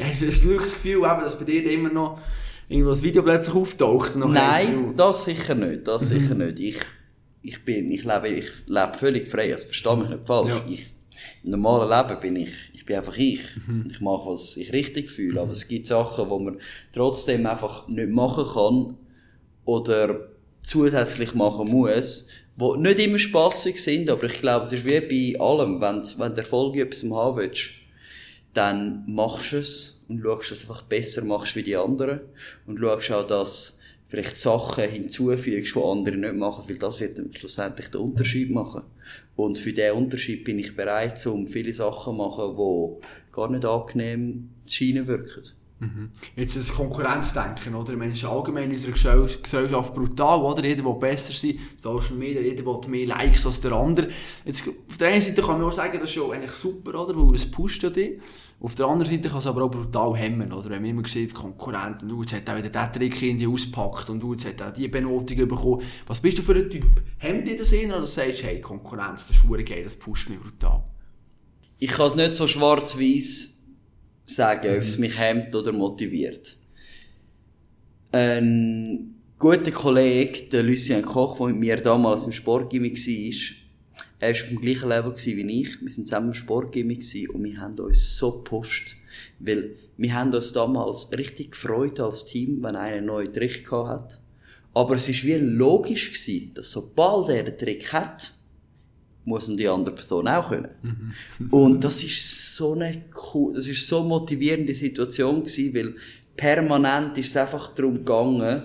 [0.00, 2.20] hast du das Gefühl, eben, dass bei dir immer noch
[2.68, 4.14] irgendwo das Video plötzlich auftaucht?
[4.14, 6.60] Nein, das sicher nicht, das sicher nicht.
[6.60, 6.78] Ich,
[7.42, 10.50] ich bin, ich lebe, ich lebe völlig frei, also verstehe mich nicht falsch.
[10.50, 10.64] Ja.
[10.68, 10.86] Ich,
[11.44, 13.40] Im normalen Leben bin ich, ich bin einfach ich.
[13.66, 13.88] Mhm.
[13.90, 15.40] Ich mache, was ich richtig fühle.
[15.40, 16.60] Aber es gibt Sachen, die man
[16.92, 18.96] trotzdem einfach nicht machen kann
[19.64, 20.28] oder
[20.62, 25.40] zusätzlich machen muss, die nicht immer spaßig sind, aber ich glaube, es ist wie bei
[25.40, 27.70] allem, wenn, wenn du Erfolg etwas haben willst,
[28.52, 32.20] dann machst du es und schaust, dass du einfach besser machst wie die anderen
[32.66, 33.77] und schaust auch, dass
[34.08, 38.82] vielleicht Sachen hinzufügst, die andere nicht machen, weil das wird schlussendlich den Unterschied machen.
[39.36, 43.64] Und für diesen Unterschied bin ich bereit, um viele Sachen zu machen, die gar nicht
[43.64, 45.42] angenehm scheinen wirken.
[45.80, 46.10] Mhm.
[46.34, 47.92] Jetzt das Konkurrenzdenken, oder?
[47.92, 50.64] Ich meine, ist allgemein in unserer Gesellschaft brutal, oder?
[50.64, 54.08] Jeder will besser sein, Social Media, jeder will mehr Likes als der andere.
[54.44, 57.14] Jetzt, auf der einen Seite kann man auch sagen, das ist ja eigentlich super, oder?
[57.16, 58.18] Weil es pusht ja dich.
[58.60, 60.68] Auf der anderen Seite kann es aber auch brutal hemmen, oder?
[60.70, 63.46] Wenn man immer sieht, Konkurrent, und du, jetzt hat auch wieder der Trick in die
[63.46, 65.82] ausgepackt, und du, jetzt hat auch die Benotung bekommen.
[66.08, 67.00] Was bist du für ein Typ?
[67.18, 70.40] Hemmt dir das in, oder sagst du, hey, Konkurrenz, das ist geil, das pusht mich
[70.40, 70.82] brutal?
[71.78, 73.62] Ich kann es nicht so schwarz-weiß
[74.26, 76.56] sagen, ob es mich hemmt oder motiviert.
[78.10, 83.67] Ein guter Kollege, der Lucien Koch, der mit mir damals im Sportgymnasium war,
[84.20, 85.80] er war auf dem gleichen Level wie ich.
[85.80, 88.96] Wir sind zusammen im Sportgymnasium und wir haben uns so gepusht.
[89.38, 94.20] Weil wir haben uns damals richtig gefreut als Team, wenn einer einen neuen Trick hat.
[94.74, 98.32] Aber es war wie logisch gewesen, dass sobald er den Trick hat,
[99.24, 100.68] muss ihn die andere Person auch können.
[100.82, 101.48] Mhm.
[101.50, 103.04] und das ist so eine
[103.34, 105.94] cool, das ist so motivierende Situation gewesen, weil
[106.36, 108.62] permanent ist es einfach darum gegangen,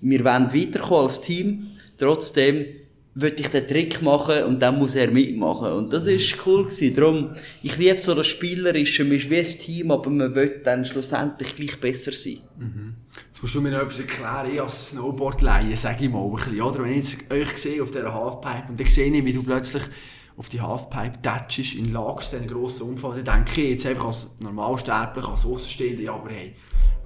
[0.00, 2.66] wir wollen weiterkommen als Team, trotzdem
[3.14, 5.72] würde ich den Trick machen und dann muss er mitmachen.
[5.72, 6.94] Und das ist cool gewesen.
[6.94, 7.30] Darum,
[7.62, 11.54] ich liebe so das Spielerische, man ist wie ein Team, aber man will dann schlussendlich
[11.54, 12.38] gleich besser sein.
[12.58, 12.94] Mhm.
[13.28, 16.62] Jetzt musst du mir noch etwas erklären, ich als Snowboard-Laie, sag ich mal ein bisschen,
[16.62, 16.82] oder?
[16.82, 19.82] Wenn ich jetzt euch sehe auf dieser Halfpipe und dann sehe ich, wie du plötzlich
[20.38, 24.30] auf die Halfpipe datschst in Lags, diesen grossen Unfall, dann denke ich jetzt einfach als
[24.40, 26.54] Normalsterblich, als Außenstehender, ja, aber hey,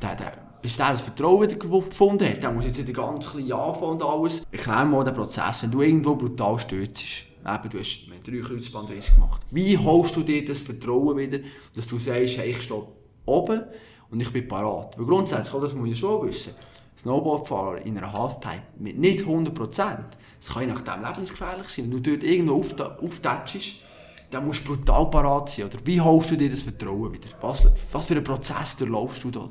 [0.01, 3.93] der, der, bis der das Vertrauen gefunden hat, dann muss jetzt wieder ganz klein anfangen
[3.93, 4.43] und alles.
[4.51, 7.05] Erklär mal den Prozess, wenn du irgendwo brutal stürzt.
[7.47, 9.41] Eben, du hast drei Kreuzbandrisse gemacht.
[9.51, 11.39] Wie holst du dir das Vertrauen wieder,
[11.75, 12.87] dass du sagst, hey, ich stehe
[13.25, 13.63] oben
[14.11, 14.99] und ich bin parat?
[14.99, 16.55] Weil grundsätzlich, das muss ich schon wissen,
[16.99, 19.55] Snowboardfahrer in einer Halfpipe mit nicht 100%,
[20.41, 21.85] das kann je nachdem lebensgefährlich sein.
[21.85, 23.77] Wenn du dort irgendwo auftatschst,
[24.31, 25.67] dann musst du brutal parat sein.
[25.67, 27.29] Oder wie holst du dir das Vertrauen wieder?
[27.41, 29.49] Was, was für einen Prozess durchlaufst du da?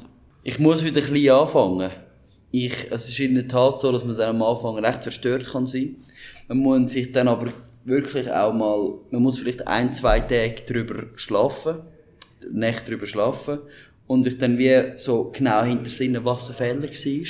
[0.48, 1.90] Ich muss wieder ein bisschen anfangen.
[2.52, 5.66] Ich, es ist in der Tat so, dass man dann am Anfang recht verstört kann
[5.66, 5.96] sein.
[6.48, 7.52] Man muss sich dann aber
[7.84, 11.78] wirklich auch mal, man muss vielleicht ein, zwei Tage drüber schlafen,
[12.52, 13.58] Nächte drüber schlafen
[14.06, 17.28] und sich dann wie so genau hintersinnen, was der Fehler war.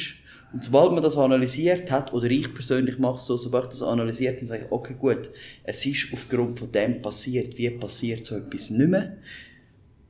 [0.52, 3.84] Und sobald man das analysiert hat, oder ich persönlich mache es so, sobald ich das
[3.84, 5.30] analysiert und sage, okay, gut,
[5.64, 9.16] es ist aufgrund von dem passiert, wie passiert so etwas nicht mehr,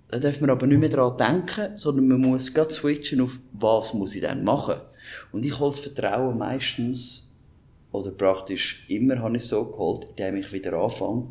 [0.07, 3.93] da darf man aber nicht mehr daran denken, sondern man muss gerade switchen auf, was
[3.93, 4.75] muss ich denn machen.
[5.31, 7.25] Und ich hole das Vertrauen meistens,
[7.91, 11.27] oder praktisch immer habe ich es so geholt, indem ich wieder anfange.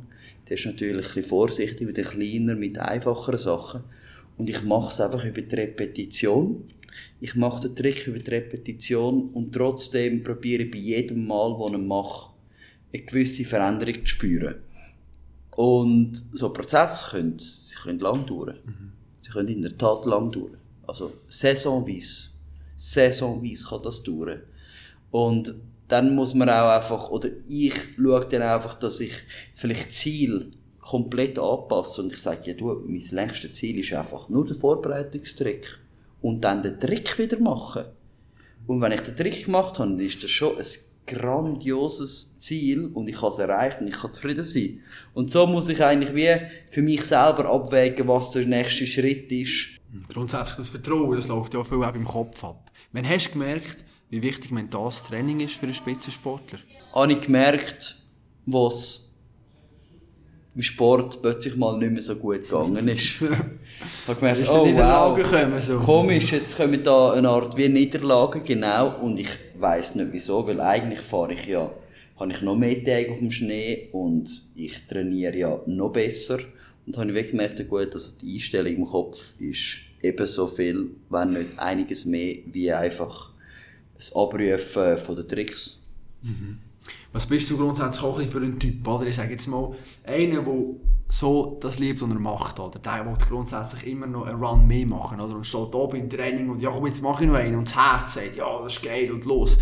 [0.49, 3.85] Der ist natürlich ein bisschen vorsichtig, wieder kleiner, mit einfacheren Sachen.
[4.39, 6.65] Und ich mache es einfach über die Repetition.
[7.21, 11.69] Ich mache den Trick über die Repetition und trotzdem probiere ich bei jedem Mal, wo
[11.69, 12.31] ich mache,
[12.93, 14.57] eine gewisse Veränderung zu spüren.
[15.57, 17.39] Und so Prozesse können
[17.85, 18.59] können lang dauern.
[18.65, 18.93] Mhm.
[19.21, 20.57] Sie können in der Tat lang dauern.
[20.87, 22.31] Also saisonweise.
[22.77, 24.43] Saisonweise kann das dauern.
[25.11, 25.55] Und
[25.89, 29.13] dann muss man auch einfach, oder ich schaue dann einfach, dass ich
[29.55, 32.05] vielleicht Ziel komplett anpassen.
[32.05, 35.79] Und ich sage, ja du, mein längstes Ziel ist einfach nur der Vorbereitungstrick.
[36.21, 37.85] Und dann den Trick wieder machen.
[38.67, 40.65] Und wenn ich den Trick gemacht habe, dann ist das schon ein
[41.07, 44.81] grandioses Ziel und ich habe es erreicht und ich kann zufrieden sein.
[45.13, 46.31] Und so muss ich eigentlich wie
[46.71, 49.69] für mich selber abwägen, was der nächste Schritt ist.
[50.13, 52.71] Grundsätzlich das Vertrauen, das läuft ja auch viel auch im Kopf ab.
[52.93, 56.59] Wann hast du gemerkt, wie wichtig mentales Training ist für einen Spitzensportler?
[56.95, 57.97] Habe ich gemerkt,
[58.47, 59.15] was
[60.55, 63.21] im Sport plötzlich mal nicht mehr so gut gegangen ist.
[63.21, 65.79] ich habe gemerkt, Ist oh wow, kommen, so.
[65.79, 69.29] komisch, jetzt kommen da eine Art wie Niederlagen, genau, und ich
[69.65, 71.73] weiss nicht wieso, weil eigentlich fahre ich ja,
[72.21, 76.39] habe ich noch mehr Tage auf dem Schnee und ich trainiere ja noch besser.
[76.87, 81.31] Und habe ich wirklich gemerkt, gut, also die Einstellung im Kopf ist ebenso viel, wenn
[81.31, 83.31] nicht einiges mehr, wie einfach
[83.95, 85.81] das Abrufen von den Tricks.
[87.13, 89.07] Was bist du grundsätzlich für ein Typ, oder?
[89.07, 89.75] Ich sage jetzt mal,
[90.05, 90.55] einer, der
[91.09, 92.79] so das liebt, was er macht, oder?
[92.79, 95.37] Der will grundsätzlich immer noch einen Run mehr machen, oder?
[95.37, 97.57] Und steht oben im Training und ja, komm, jetzt mache ich noch einen.
[97.57, 99.59] Und das Herz sagt, ja, das ist geil und los.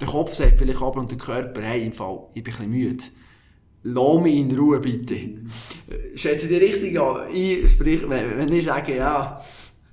[0.00, 2.70] Der Kopf sagt vielleicht aber und der Körper, hey, im Fall, ich bin ein bisschen
[2.70, 3.04] müde.
[3.84, 5.16] Lass mich in Ruhe, bitte.
[6.14, 7.28] Schätze die richtig an.
[7.32, 9.40] Ich, sprich, wenn, wenn ich sage, ja,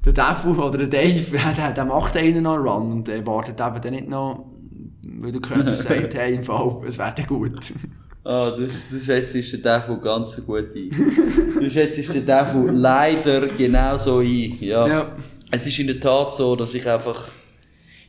[0.05, 3.59] der Devil oder der Dave, der, der macht einen noch einen Run und der wartet
[3.59, 4.45] eben dann nicht noch,
[5.03, 7.73] weil der Körper sagt, hey, im Fall, es wäre gut.
[8.23, 10.89] Ah, du, du schätzt den Devil ganz gut ein.
[11.59, 14.57] Du schätzt den Devil leider genauso ein.
[14.59, 14.87] Ja.
[14.87, 15.17] Ja.
[15.51, 17.29] Es ist in der Tat so, dass ich einfach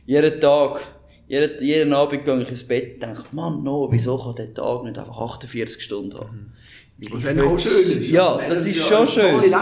[0.05, 0.81] jeden Tag,
[1.27, 4.83] jeden, jeden Abend gehe ich ins Bett und denke, Mann, no, wieso kann der Tag
[4.83, 6.53] nicht einfach 48 Stunden haben?
[7.09, 8.11] Weil Was auch schön ist.
[8.11, 9.53] Ja, das ist schon schön.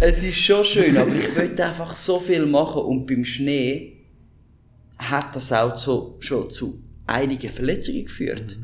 [0.00, 3.96] Es ist schon schön, aber ich möchte einfach so viel machen und beim Schnee
[4.98, 8.58] hat das auch so, schon zu einigen Verletzungen geführt.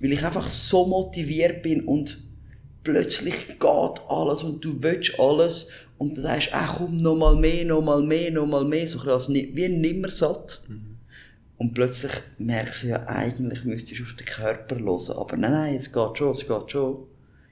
[0.00, 2.18] Weil ich einfach so motiviert bin und
[2.82, 7.64] plötzlich geht alles und du willst alles und du sagst, ach komm, noch mal mehr,
[7.64, 10.60] noch mal mehr, noch mal mehr, so ni- wie ein Nimmersatt.
[11.56, 15.16] Und plötzlich merkst du ja, eigentlich müsstest du auf den Körper hören.
[15.16, 17.06] Aber nein, nein, es geht schon, es geht schon.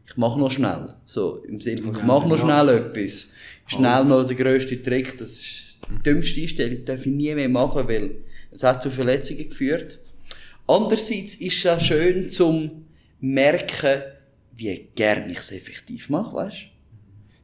[0.07, 0.95] Ich mach noch schnell.
[1.07, 3.29] So, im Sinne von, ich mach noch schnell etwas.
[3.69, 5.17] Schnell noch der grösste Trick.
[5.17, 8.17] Das ist die dümmste Einstellung, darf ich nie mehr machen, weil
[8.51, 10.01] es hat zu Verletzungen geführt.
[10.67, 12.87] Andererseits ist es auch schön zum
[13.21, 14.03] merken,
[14.57, 16.67] wie gern ich es effektiv mache, weißt?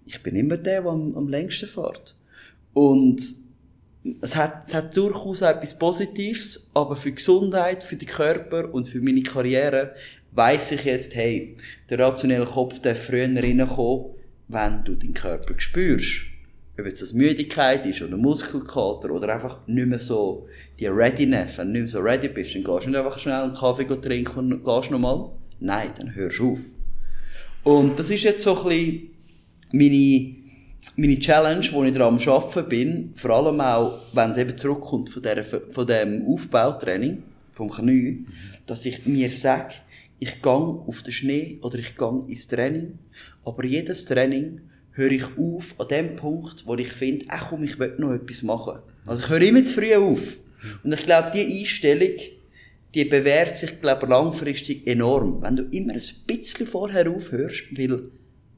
[0.07, 2.16] Ich bin immer der, der am, am längsten fährt.
[2.72, 3.22] Und
[4.20, 8.88] es hat, es hat durchaus etwas Positives, aber für die Gesundheit, für den Körper und
[8.88, 9.94] für meine Karriere
[10.33, 11.57] weiss ich jetzt, hey,
[11.90, 14.14] der rationelle Kopf darf früher reinkommen,
[14.48, 16.28] wenn du deinen Körper spürst.
[16.79, 20.47] Ob jetzt das Müdigkeit ist oder Muskelkater oder einfach nicht mehr so
[20.79, 23.43] die Readiness, wenn du nicht mehr so ready bist, dann gehst du nicht einfach schnell
[23.43, 25.31] einen Kaffee trinken und gehst nochmal.
[25.59, 26.61] Nein, dann hörst du auf.
[27.64, 29.11] Und das ist jetzt so ein bisschen
[29.73, 30.37] meine,
[30.97, 35.11] meine Challenge, wo ich dran am Arbeiten bin, vor allem auch, wenn es eben zurückkommt
[35.11, 38.25] von, der, von dem Aufbautraining, vom Knie,
[38.67, 39.75] dass ich mir sage,
[40.21, 42.99] ich gehe auf den Schnee oder ich gehe ins Training,
[43.45, 44.61] aber jedes Training
[44.98, 48.42] höre ich auf an dem Punkt, wo ich finde, ach komm, ich will noch etwas
[48.42, 48.80] machen.
[49.06, 50.38] Also ich höre immer zu früh auf.
[50.82, 52.16] Und ich glaube, die Einstellung,
[52.94, 55.40] die bewährt sich, glaube langfristig enorm.
[55.40, 58.11] Wenn du immer ein bisschen vorher aufhörst, weil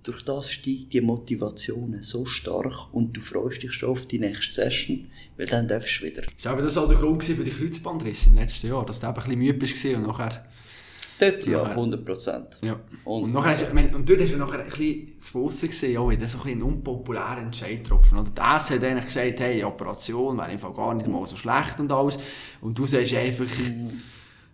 [0.02, 4.54] durch das steigt die Motivation so stark und du freust dich schon auf die nächste
[4.54, 6.22] Session, weil dann darfst du wieder.
[6.22, 9.14] Ist aber das auch der Grund für die Kreuzbandrisse im letzten Jahr, dass du eben
[9.14, 10.49] ein bisschen müde gewesen und nachher...
[11.20, 11.74] Dort ja, Nachher.
[11.76, 12.58] 100 Prozent.
[12.62, 12.80] Ja.
[13.04, 16.10] Und- Und, nachher du- ich meine, und dort du nachher ein bisschen zu gesehen, auch
[16.10, 18.18] wieder so ein bisschen unpopulären Entscheid getroffen.
[18.18, 21.78] Oder der Arzt hat eigentlich gesagt, hey, Operation wäre einfach gar nicht mal so schlecht
[21.78, 22.18] und alles.
[22.60, 23.44] Und du sagst einfach,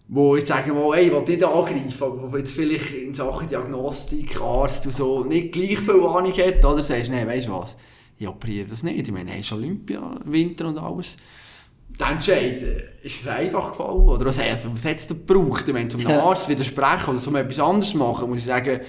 [0.08, 3.48] wo ich sage mal, hey, ich will nicht angreifen, aber wo jetzt vielleicht in Sachen
[3.48, 7.76] Diagnostik, Arzt und so nicht gleich viel Ahnung hat, oder sagst, nee, weißt du was,
[8.18, 9.06] ich operiere das nicht.
[9.08, 11.16] Ich meine, hey, ist Olympia, Winter und alles.
[11.98, 12.62] Der Entscheid,
[13.02, 14.00] ist es einfach gefallen?
[14.00, 15.66] Oder was, hat- was hat es denn gebraucht?
[15.72, 16.20] Meine, zum Ja.
[16.24, 18.80] Arzt widersprechen oder zum etwas anderes machen, muss ich sagen,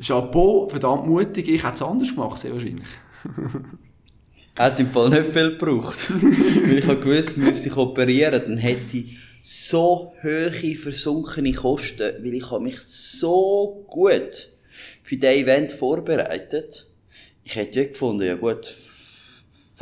[0.00, 2.86] Chapeau, verdammt mutig, ich hätte es anders gemacht, sehr wahrscheinlich.
[4.56, 6.10] Hat im Fall nicht viel gebraucht.
[6.66, 12.34] Weil ich habe gewusst, müsste ich operieren, dann hätte ich so hohe versunkene Kosten, weil
[12.34, 14.48] ich habe mich so gut
[15.02, 16.86] für dieses Event vorbereitet.
[17.42, 18.72] Ich hätte ja gefunden, ja gut,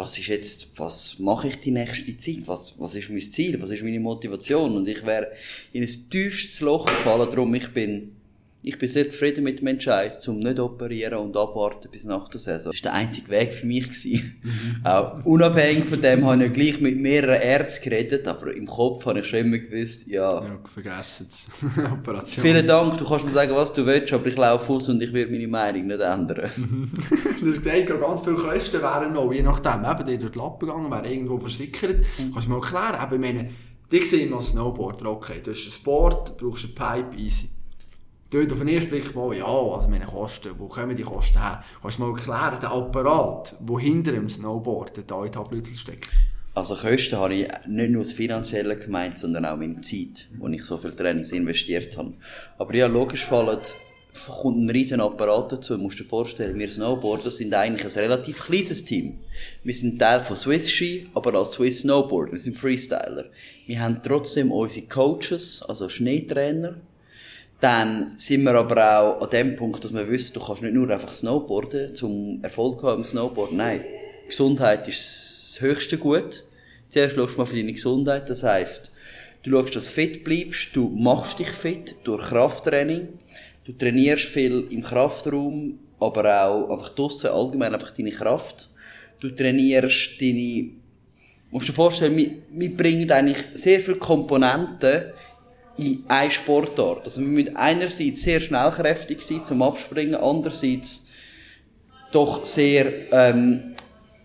[0.01, 2.47] was ist jetzt, was mache ich die nächste Zeit?
[2.47, 3.61] Was, was ist mein Ziel?
[3.61, 4.75] Was ist meine Motivation?
[4.77, 5.31] Und ich wäre
[5.73, 8.17] in ein tiefstes Loch gefallen, darum ich bin
[8.63, 12.41] Ich bin sehr zufrieden mit dem Entscheid, zum nicht operieren und abwarten bis nach der
[12.41, 12.73] Saison.
[12.73, 13.89] Das war der einzige Weg für mich.
[14.05, 14.85] Mhm.
[14.85, 19.21] Auch unabhängig von dem habe ich gleich mit mehreren Ärzten geredet, aber im Kopf habe
[19.21, 20.45] ich schon immer gewusst, ja.
[20.45, 21.49] Ja, vergessen es.
[21.93, 22.43] Operation.
[22.43, 25.13] Vielen Dank, du kannst mir sagen, was du willst, aber ich laufe aus und ich
[25.15, 26.51] werde meine Meinung nicht ändern.
[27.41, 30.69] du hast gesagt, ganz viele Kosten wären noch, je nachdem, eben, die durch die Lappen
[30.69, 31.97] gegangen, wäre irgendwo versickert.
[32.19, 32.35] Mhm.
[32.35, 33.51] Kannst du mir erklären, eben, ich meine,
[33.91, 37.49] die sehen als Snowboarder, okay, du hast ein Sport, du brauchst eine Pipe, easy.
[38.31, 41.65] Dort auf den ersten Blick mal, ja, also meine Kosten, wo kommen die Kosten her?
[41.83, 46.09] Kannst du mal erklären, der Apparat, der hinter dem Snowboard da in Tablüttel steckt?
[46.55, 50.63] Also Kosten habe ich nicht nur das Finanzielle gemeint, sondern auch meine Zeit, wo ich
[50.63, 52.15] so viel Trainings investiert habe.
[52.57, 53.59] Aber ja, logisch fallen
[54.43, 55.77] kommt ein riesen Apparat dazu.
[55.77, 59.21] Du musst dir vorstellen, wir Snowboarder sind eigentlich ein relativ kleines Team.
[59.65, 62.33] Wir sind Teil von Swiss Ski, aber als Swiss Snowboard.
[62.33, 63.27] Wir sind Freestyler.
[63.67, 66.77] Wir haben trotzdem unsere Coaches, also Schneetrainer.
[67.61, 70.89] Dann sind wir aber auch an dem Punkt, dass wir wissen, du kannst nicht nur
[70.91, 73.53] einfach Snowboarden, zum Erfolg haben im Snowboard.
[73.53, 73.85] Nein.
[74.27, 76.45] Gesundheit ist das höchste Gut.
[76.89, 78.31] Zuerst schaust du mal für deine Gesundheit.
[78.31, 78.91] Das heisst,
[79.43, 83.09] du schaust, dass du fit bleibst, du machst dich fit durch Krafttraining
[83.71, 88.69] Du trainierst viel im Kraftraum, aber auch einfach draussen, allgemein einfach deine Kraft.
[89.21, 90.71] Du trainierst deine,
[91.51, 95.13] musst du dir vorstellen, wir, wir bringen eigentlich sehr viele Komponenten
[95.77, 97.05] in eine Sportart.
[97.05, 101.07] Also wir müssen einerseits sehr schnellkräftig sein zum Abspringen, andererseits
[102.13, 103.75] doch sehr ähm,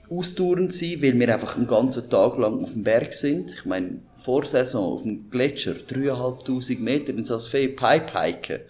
[0.09, 3.53] ausdauernd sein, weil wir einfach einen ganzen Tag lang auf dem Berg sind.
[3.53, 8.61] Ich meine, vor Saison auf dem Gletscher, 3'500 Meter in Salzfee Pipe hiken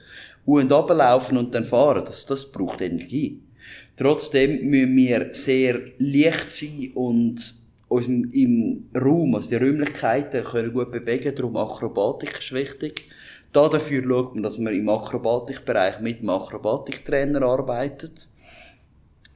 [0.45, 3.41] und runterlaufen und dann fahren, das, das braucht Energie.
[3.97, 10.91] Trotzdem müssen wir sehr leicht sein und uns im Raum, also die Räumlichkeiten, können gut
[10.91, 13.07] bewegen, darum Akrobatik ist wichtig.
[13.51, 18.27] Da dafür schaut man, dass man im Akrobatikbereich mit dem Akrobatiktrainer arbeitet.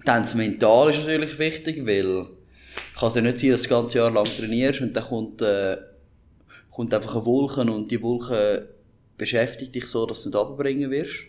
[0.04, 2.26] Dann das Mental ist natürlich wichtig, weil
[2.98, 5.42] kann es ja nicht sein, dass du das ganze Jahr lang trainierst und dann kommt,
[5.42, 5.78] äh,
[6.72, 8.70] kommt einfach eine Wolke und die Wolke
[9.18, 11.20] beschäftigt dich so, dass du nicht abbringen wirst.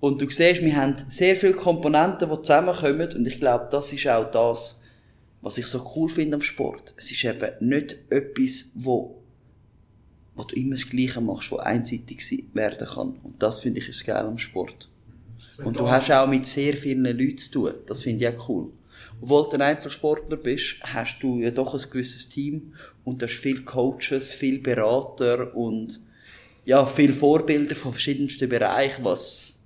[0.00, 4.06] Und du siehst, wir haben sehr viele Komponenten, die zusammenkommen und ich glaube, das ist
[4.08, 4.81] auch das,
[5.42, 6.94] was ich so cool finde am Sport.
[6.96, 9.20] Es ist eben nicht etwas, wo,
[10.34, 12.24] wo du immer das Gleiche machst, wo einseitig
[12.54, 13.16] werden kann.
[13.22, 14.88] Und das finde ich ist geil am Sport.
[15.62, 17.74] Und du hast auch mit sehr vielen Leuten zu tun.
[17.86, 18.72] Das finde ich auch cool.
[19.20, 22.74] Obwohl du ein Einzelsportler bist, hast du ja doch ein gewisses Team
[23.04, 26.00] und du hast viele Coaches, viele Berater und
[26.64, 29.61] ja, viele Vorbilder von verschiedensten Bereichen, was,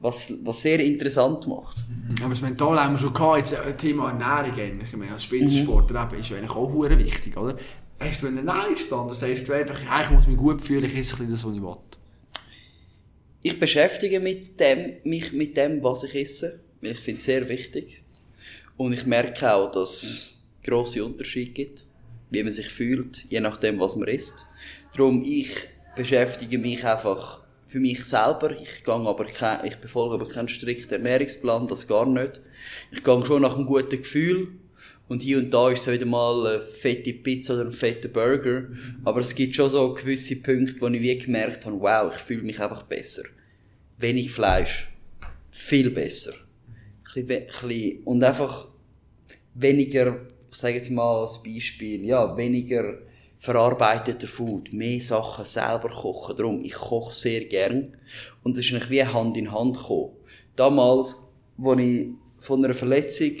[0.00, 1.76] was, was sehr interessant macht.
[1.88, 2.16] Mhm.
[2.22, 4.88] Aber das Mental haben wir schon gehabt, jetzt äh, Thema Ernährung eigentlich.
[4.90, 6.20] Ich meine, als Spitzensportler mhm.
[6.20, 7.56] ist eigentlich auch hure wichtig, oder?
[7.98, 10.96] Hast du einen Ernährungsplan, oder sagst du einfach, ja, ich muss mich gut fühlen, ich
[10.96, 11.76] esse ein bisschen das, was ich will?
[13.42, 17.48] Ich beschäftige mit dem, mich mit dem, was ich esse, weil ich finde es sehr
[17.48, 18.02] wichtig.
[18.76, 21.84] Und ich merke auch, dass es grosse Unterschiede gibt,
[22.30, 24.46] wie man sich fühlt, je nachdem, was man isst.
[24.96, 25.50] Darum, ich
[25.96, 28.56] beschäftige mich einfach für mich selber.
[28.58, 32.40] Ich gehe aber kein, ich befolge aber keinen strikten Ernährungsplan, das gar nicht.
[32.90, 34.48] Ich gehe schon nach einem guten Gefühl.
[35.06, 38.68] Und hier und da ist es wieder mal eine fette Pizza oder ein fetter Burger.
[39.04, 42.42] Aber es gibt schon so gewisse Punkte, wo ich wie gemerkt habe, wow, ich fühle
[42.42, 43.22] mich einfach besser.
[43.98, 44.88] Wenig Fleisch.
[45.50, 46.32] Viel besser.
[47.14, 48.68] Ein bisschen, und einfach
[49.54, 52.98] weniger, ich sage jetzt mal als Beispiel, ja, weniger
[53.38, 56.36] verarbeiteter Food, mehr Sachen selber kochen.
[56.36, 57.96] Darum, ich koche sehr gern.
[58.42, 60.12] Und das ist eigentlich wie Hand in Hand gekommen.
[60.56, 61.16] Damals,
[61.62, 62.08] als ich
[62.38, 63.32] von einer Verletzung,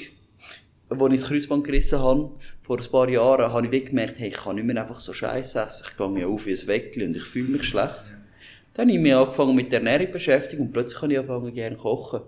[0.90, 2.30] wo ich das Kreuzband gerissen habe,
[2.62, 5.60] vor ein paar Jahren, habe ich gemerkt, hey, ich kann nicht mehr einfach so Scheiße
[5.60, 5.84] essen.
[5.90, 8.14] Ich gehe mir auf wie ein Weckli und ich fühle mich schlecht.
[8.74, 11.76] Dann habe ich mich angefangen mit der Ernährung beschäftigt und plötzlich habe ich angefangen gerne
[11.76, 12.20] kochen.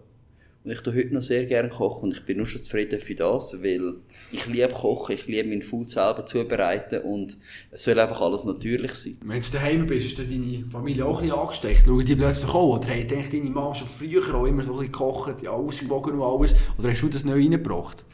[0.70, 3.16] Und ich tue heute noch sehr gerne kochen und ich bin nur schon zufrieden für
[3.16, 3.94] das, weil
[4.30, 7.36] ich liebe kochen, ich liebe mein Food selber zubereiten und
[7.72, 9.16] es soll einfach alles natürlich sein.
[9.24, 11.82] Wenn du daheim bist, ist deine Familie auch ein bisschen angesteckt?
[11.84, 12.76] Schauen die plötzlich auch?
[12.76, 16.22] Oder hat deine Mama schon früher auch immer so ein bisschen gekocht, ja, ausgewogen und
[16.22, 16.54] alles?
[16.78, 18.04] Oder hast du das neu reingebracht?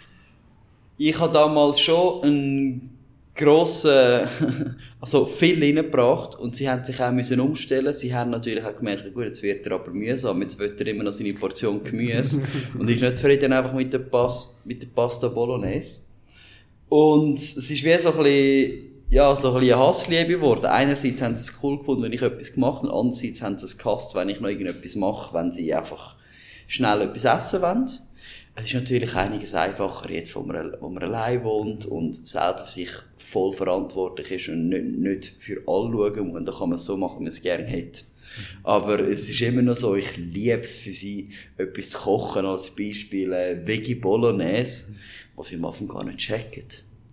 [0.97, 2.96] Ich habe damals schon einen
[3.37, 4.29] grossen,
[5.01, 7.93] also viel reingebracht und sie haben sich auch müssen umstellen.
[7.95, 11.05] Sie haben natürlich auch gemerkt, gut, jetzt wird er aber mühsam, jetzt wird er immer
[11.05, 12.43] noch seine Portion Gemüse
[12.79, 15.99] und ist nicht zufrieden einfach mit der, Pas mit der Pasta Bolognese.
[16.89, 20.67] Und es ist wie so ein bisschen, ja, so ein bisschen eine Hassliebe geworden.
[20.67, 23.67] Einerseits haben sie es cool gefunden, wenn ich etwas gemacht habe, und andererseits haben sie
[23.67, 26.17] es gehasst, wenn ich noch irgendetwas mache, wenn sie einfach
[26.67, 27.87] schnell etwas essen wollen.
[28.59, 32.73] Es ist natürlich einiges einfacher jetzt, wo man, wo man allein wohnt und selber für
[32.73, 36.45] sich voll verantwortlich ist und nicht, nicht für alle schauen muss.
[36.45, 38.05] Da kann man es so machen, wie man es gerne hätte.
[38.65, 42.71] Aber es ist immer noch so, ich liebe es für sie, etwas zu kochen, als
[42.71, 44.95] Beispiel äh, Veggie Bolognese,
[45.37, 46.65] was sie am Anfang gar nicht checken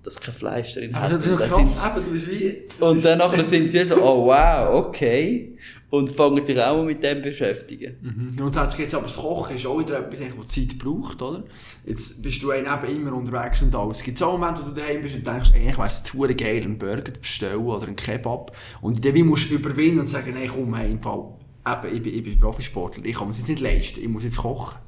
[0.03, 1.13] dass kein Fleisch drin hat.
[1.13, 2.63] Also das ist krass, eben, du bist wie...
[2.79, 5.57] Und dann nachher sind sie so, oh wow, okay.
[5.93, 7.97] Und fangen sich auch mal mit dem beschäftigen.
[8.01, 8.35] Mhm.
[8.35, 11.43] Grundsätzlich jetzt aber das Kochen ist auch wieder etwas, das Zeit braucht, oder?
[11.85, 14.01] Jetzt bist du eben immer unterwegs und alles.
[14.01, 16.63] Gibt es auch Momente, wo du daheim bist und denkst, eigentlich wäre es jetzt geil,
[16.63, 18.57] einen Burger zu bestellen oder einen Kebab.
[18.81, 21.25] Und dann musst du überwinden und sagen, nein, komm, hey, im Fall,
[21.67, 24.37] eben, ich bin, ich bin Profisportler, ich kann es jetzt nicht leisten, ich muss jetzt
[24.37, 24.79] kochen.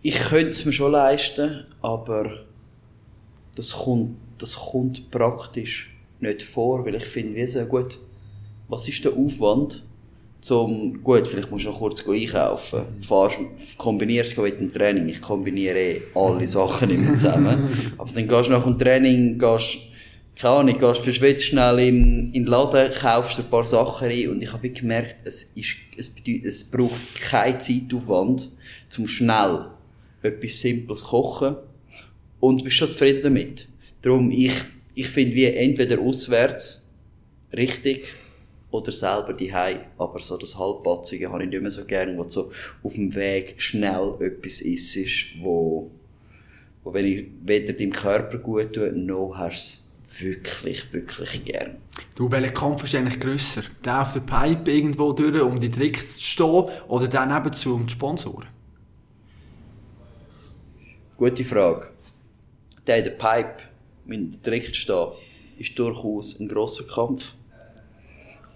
[0.00, 2.30] Ich könnte es mir schon leisten, aber
[3.54, 7.98] das kommt das kommt praktisch nicht vor, weil ich finde, wie so, gut,
[8.68, 9.84] was ist der Aufwand,
[10.44, 13.38] zum, gut, vielleicht musst du noch kurz einkaufen, fahrst,
[13.78, 18.52] kombinierst mit dem Training, ich kombiniere eh alle Sachen immer zusammen, aber dann gehst du
[18.52, 19.78] nach dem Training, gehst,
[20.36, 24.28] keine Ahnung, gehst für Schweiz schnell in, in den Laden, kaufst ein paar Sachen rein
[24.28, 28.50] und ich habe gemerkt, es ist, es bedeutet, es braucht keinen Zeitaufwand,
[28.90, 29.70] zum schnell
[30.20, 31.56] etwas Simples kochen.
[32.40, 33.66] Und du bist schon zufrieden damit.
[34.02, 34.52] Darum, ich,
[34.94, 36.90] ich finde wie entweder auswärts
[37.56, 38.08] richtig
[38.74, 42.50] oder selber die Aber so das Halbpatzige habe ich nicht mehr so gern, wo so
[42.82, 45.92] auf dem Weg schnell etwas ist, wo,
[46.82, 49.84] wo wenn ich weder deinem Körper gut tue, noch hast
[50.18, 51.76] wirklich, wirklich gern.
[52.16, 53.62] Du, welcher Kampf ist eigentlich grösser?
[53.84, 57.86] Der auf der Pipe irgendwo durch, um die Tricks zu stehen, oder der nebenzu um
[57.86, 58.48] die Sponsoren?
[61.16, 61.90] Gute Frage.
[62.88, 63.62] Der in der Pipe
[64.04, 65.12] mit direkt stehen,
[65.58, 67.34] ist durchaus ein grosser Kampf.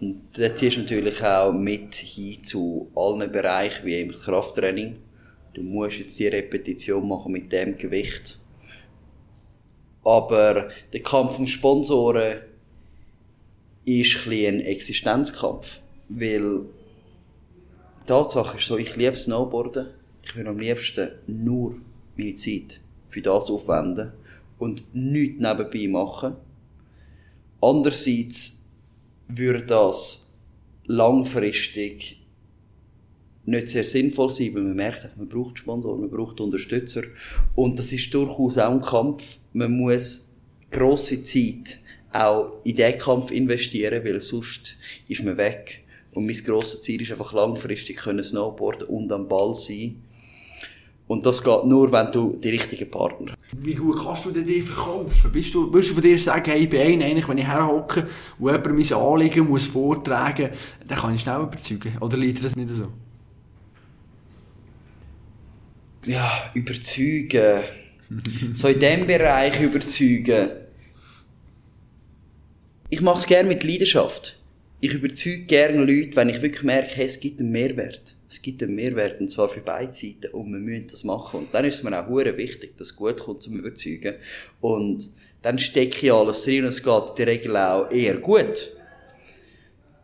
[0.00, 4.96] Und da ziehst du natürlich auch mit hin zu allen Bereichen, wie eben Krafttraining.
[5.54, 8.38] Du musst jetzt die Repetition machen mit dem Gewicht.
[10.04, 12.40] Aber der Kampf um Sponsoren
[13.84, 15.80] ist ein, ein Existenzkampf.
[16.08, 16.60] Weil
[18.02, 19.88] die Tatsache ist so, ich liebe Snowboarden.
[20.22, 21.76] Ich will am liebsten nur
[22.16, 24.12] meine Zeit für das aufwenden
[24.58, 26.36] und nichts nebenbei machen.
[27.60, 28.57] Andererseits
[29.28, 30.34] würde das
[30.86, 32.26] langfristig
[33.44, 37.02] nicht sehr sinnvoll sein, weil man merkt, man braucht Sponsoren, man braucht Unterstützer.
[37.54, 39.38] Und das ist durchaus auch ein Kampf.
[39.54, 40.34] Man muss
[40.70, 41.78] grosse Zeit
[42.12, 44.76] auch in diesen Kampf investieren, weil sonst
[45.08, 45.84] ist man weg.
[46.12, 50.02] Und mein grosses Ziel ist einfach langfristig können snowboarden und am Ball sein
[51.08, 53.64] und das geht nur, wenn du die richtigen Partner hast.
[53.64, 55.32] Wie gut kannst du denn die verkaufen?
[55.32, 58.04] Bist du, würdest du von dir sagen, hey, ich bin einer, eigentlich, wenn ich herhocke
[58.38, 60.50] und jemand mein Anliegen muss vortragen,
[60.86, 61.96] dann kann ich schnell überzeugen?
[62.00, 62.88] Oder liegt das nicht so?
[66.04, 67.62] Ja, überzeugen.
[68.52, 70.50] so in diesem Bereich überzeugen.
[72.90, 74.38] Ich mache es gerne mit Leidenschaft.
[74.80, 78.62] Ich überzeuge gerne Leute, wenn ich wirklich merke, hey, es gibt einen Mehrwert es gibt
[78.62, 81.40] einen Mehrwert, und zwar für beide Seiten, und wir müssen das machen.
[81.40, 84.16] Und dann ist es mir auch hure wichtig, dass es gut kommt zum Überzeugen.
[84.60, 85.10] Und
[85.42, 88.70] dann stecke ich alles rein und es geht in der Regel auch eher gut.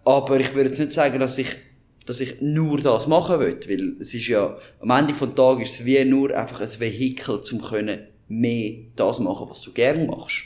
[0.04, 1.48] Aber ich würde jetzt nicht sagen, dass ich,
[2.06, 5.80] dass ich nur das machen will, weil es ist ja, am Ende des Tages ist
[5.80, 10.44] es wie nur einfach ein Vehikel, zum können mehr das machen, was du gerne machst.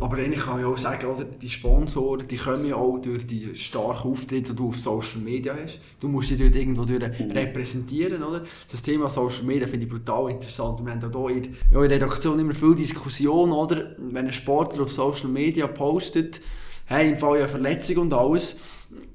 [0.00, 3.54] Aber eigentlich kann ich auch sagen, oder, die Sponsoren, die kommen ja auch durch die
[3.54, 5.80] starken Auftritte, die du auf Social Media hast.
[6.00, 7.30] Du musst dich dort irgendwo durch mhm.
[7.30, 8.44] repräsentieren, oder?
[8.70, 10.84] Das Thema Social Media finde ich brutal interessant.
[10.84, 13.96] Wir haben auch hier in, ja, in der Redaktion immer viel Diskussion, oder?
[13.98, 16.40] Wenn ein Sportler auf Social Media postet,
[16.86, 18.58] hey, im Fall ja Verletzung und alles,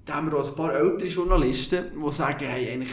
[0.06, 2.92] da haben wir auch ein paar ältere Journalisten, die sagen, hey, eigentlich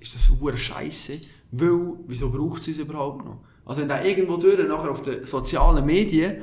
[0.00, 1.14] ist das hure Scheiße,
[1.52, 3.38] weil, wieso braucht es uns überhaupt noch?
[3.66, 6.42] Also wenn da irgendwo durch, nachher auf den sozialen Medien,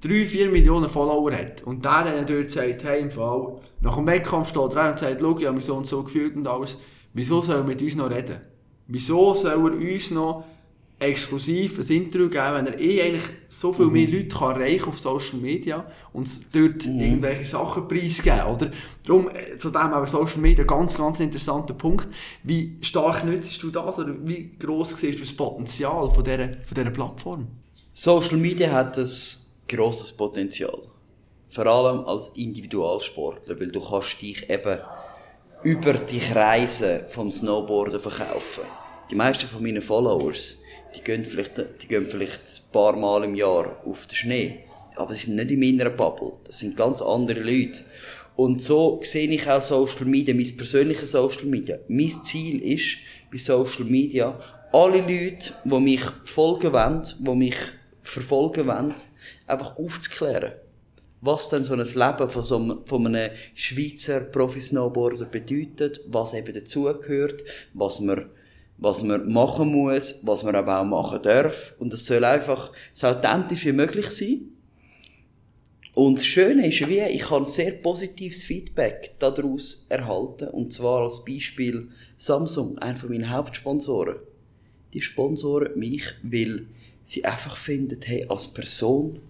[0.00, 4.06] 3, 4 Millionen Follower hat und der dann dort sagt, hey, im Fall, nach dem
[4.06, 6.78] Wettkampf steht er und sagt, schau, ich habe mich so und so gefühlt und alles,
[7.14, 8.38] wieso soll er mit uns noch reden?
[8.86, 10.44] Wieso soll er uns noch
[11.00, 14.14] exklusiv ein Interview geben, wenn er eh eigentlich so viel mehr mhm.
[14.14, 17.00] Leute kann erreichen auf Social Media und dort mhm.
[17.00, 18.72] irgendwelche Sachen preisgeben, oder?
[19.06, 22.08] Darum, äh, zu dem aber Social Media ganz, ganz interessanter Punkt.
[22.42, 26.74] Wie stark nützt du das oder wie gross siehst du das Potenzial von dieser, von
[26.74, 27.46] dieser Plattform?
[27.92, 30.80] Social Media hat das grosses Potenzial.
[31.48, 34.80] Vor allem als Individualsportler, weil du kannst dich eben
[35.62, 38.64] über die Kreise vom Snowboarden verkaufen.
[39.10, 40.58] Die meisten von meinen Followers,
[40.94, 44.60] die gehen vielleicht, die gehen vielleicht ein paar Mal im Jahr auf den Schnee.
[44.96, 46.32] Aber sie sind nicht in meiner Bubble.
[46.44, 47.84] Das sind ganz andere Leute.
[48.36, 51.78] Und so sehe ich auch Social Media, mein persönliches Social Media.
[51.88, 52.98] Mein Ziel ist,
[53.32, 54.38] bei Social Media,
[54.72, 57.56] alle Leute, die mich folgen wollen, die mich
[58.02, 58.94] verfolgen wollen,
[59.48, 60.52] einfach aufzuklären.
[61.20, 66.54] was denn so ein Leben von so einem, von einem Schweizer Profi-Snowboarder bedeutet, was eben
[66.54, 67.42] dazugehört,
[67.74, 68.26] was man,
[68.78, 71.74] was man machen muss, was man aber auch machen darf.
[71.78, 74.52] Und es soll einfach so authentisch wie möglich sein.
[75.94, 80.46] Und das Schöne ist, wie, ich habe sehr positives Feedback daraus erhalten.
[80.48, 84.16] Und zwar als Beispiel Samsung, einer von meinen Hauptsponsoren.
[84.94, 86.66] Die sponsoren mich, weil
[87.02, 89.20] sie einfach finden, hey, als Person,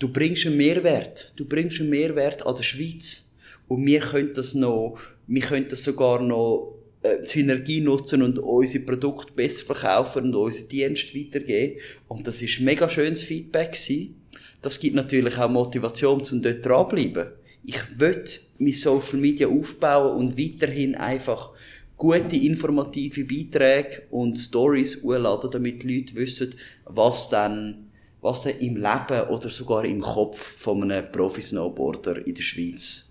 [0.00, 1.32] du bringst einen Mehrwert.
[1.36, 3.30] Du bringst einen Mehrwert an der Schweiz.
[3.68, 4.98] Und wir können das noch,
[5.28, 10.66] wir können das sogar noch äh, Synergie nutzen und unsere Produkte besser verkaufen und unsere
[10.66, 11.80] Dienste weitergeben.
[12.08, 14.16] Und das ist mega schönes Feedback gewesen.
[14.60, 17.28] Das gibt natürlich auch Motivation, um dort dranbleiben.
[17.64, 18.24] Ich will
[18.58, 21.52] mein Social Media aufbauen und weiterhin einfach
[21.96, 26.54] gute, informative Beiträge und Stories hochladen, damit die Leute wissen,
[26.86, 27.89] was dann,
[28.20, 33.10] was dann im Leben oder sogar im Kopf von einem Profi-Snowboarder in der Schweiz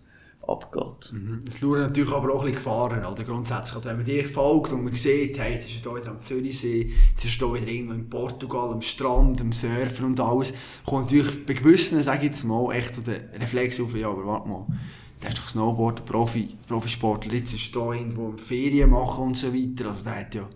[0.49, 1.14] abgeht.
[1.14, 1.43] Mhm.
[1.47, 3.24] Es lauern natürlich aber auch ein bisschen Gefahren, oder?
[3.24, 6.22] Grundsätzlich, also wenn man dir folgt und man sieht, hey, jetzt ist er wieder am
[6.22, 10.53] Zürichsee, jetzt ist er wieder irgendwo in Portugal, am Strand, am Surfen und alles,
[10.86, 14.26] kommt natürlich bei gewissen, sage ich jetzt mal, echt so der Reflex auf, ja, aber
[14.26, 14.66] warte mal,
[15.22, 19.53] der ist doch Snowboarder, Profi, Profisportler, jetzt ist er hier irgendwo Ferien machen und so
[19.53, 20.49] weiter, also der hat ja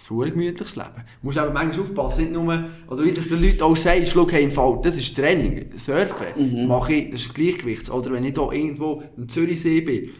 [0.00, 0.88] ein sehr gemütliches Leben.
[0.96, 4.28] Du musst aber manchmal aufpassen, nicht nur, oder wie das den Leuten auch sagen, schau,
[4.30, 6.68] hey, im Fall, das ist Training, Surfen, mhm.
[6.68, 7.90] mache ich, das ist Gleichgewicht.
[7.90, 10.10] Oder wenn ich hier irgendwo im Zürichsee bin,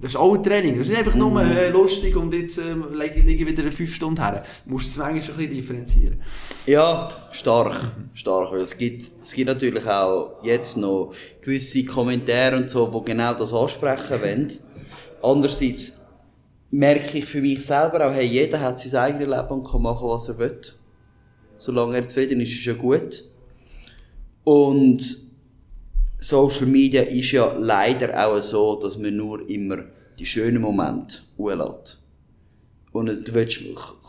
[0.00, 0.74] das ist auch ein Training.
[0.74, 1.50] Das ist nicht einfach nur mhm.
[1.50, 4.44] äh, lustig und jetzt äh, lege ich wieder eine 5 Stunden her.
[4.64, 6.22] Du musst es manchmal ein bisschen differenzieren.
[6.66, 7.92] Ja, stark.
[8.14, 8.52] Stark.
[8.52, 13.34] Weil es gibt, es gibt natürlich auch jetzt noch gewisse Kommentare und so, die genau
[13.34, 14.52] das ansprechen wollen.
[15.22, 15.97] Andererseits,
[16.70, 20.08] merke ich für mich selber auch, hey, jeder hat sein eigenes Leben und kann machen,
[20.08, 20.60] was er will.
[21.56, 23.24] Solange er zufrieden ist, ist ja gut.
[24.44, 25.02] Und
[26.18, 29.84] Social Media ist ja leider auch so, dass man nur immer
[30.18, 31.98] die schönen Momente hochlädt.
[32.92, 33.60] Und du willst,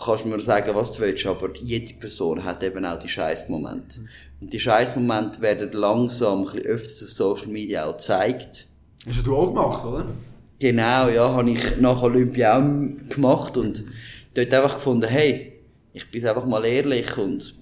[0.04, 4.00] kannst mir sagen, was du willst, aber jede Person hat eben auch die scheiß Momente.
[4.42, 8.68] Und die scheiß Momente werden langsam ein bisschen öfters auf Social Media auch gezeigt.
[9.06, 10.08] Hast du auch gemacht, oder?
[10.60, 13.86] Genau, ja, habe ich nach Olympia auch gemacht und
[14.34, 15.54] dort einfach gefunden, hey,
[15.94, 17.54] ich bin einfach mal ehrlich und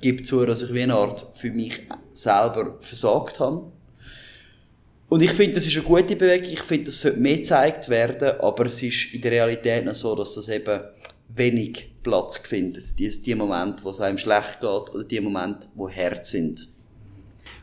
[0.00, 3.72] gebe zu, dass ich wie eine Art für mich selber versagt habe.
[5.08, 8.40] Und ich finde, das ist eine gute Bewegung, ich finde, das sollte mehr gezeigt werden,
[8.40, 10.80] aber es ist in der Realität noch so, dass das eben
[11.28, 12.98] wenig Platz findet.
[12.98, 16.68] Die, die Momente, wo es einem schlecht geht, oder die Momente, wo Herz sind.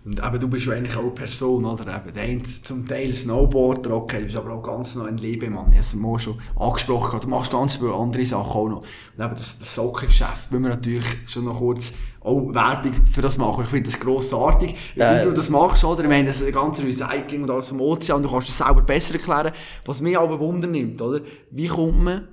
[0.05, 1.95] Und eben, du bist ja eigentlich auch eine Person, oder?
[1.95, 5.73] Eben, der eine zum Teil Snowboarder, okay, du bist aber auch ganz noch ein Lebemann.
[5.73, 8.81] Ich habe es schon angesprochen, du machst ganz viele andere Sachen auch noch.
[8.81, 13.39] Und eben, das, das Sockengeschäft, müssen wir natürlich schon noch kurz auch Werbung für das
[13.39, 13.63] machen.
[13.63, 14.75] Ich finde das grossartig.
[14.95, 16.03] Ja, Wie du das machst, oder?
[16.03, 19.53] Ich meine, das ganze Recycling und alles vom Ozean, du kannst das selber besser erklären.
[19.85, 21.21] Was mich aber Wunder nimmt, oder?
[21.49, 22.27] Wie kommt man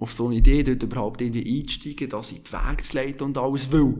[0.00, 3.36] auf so eine Idee, dort überhaupt irgendwie einzusteigen, das in die Wege zu leiten und
[3.36, 3.96] alles, weil,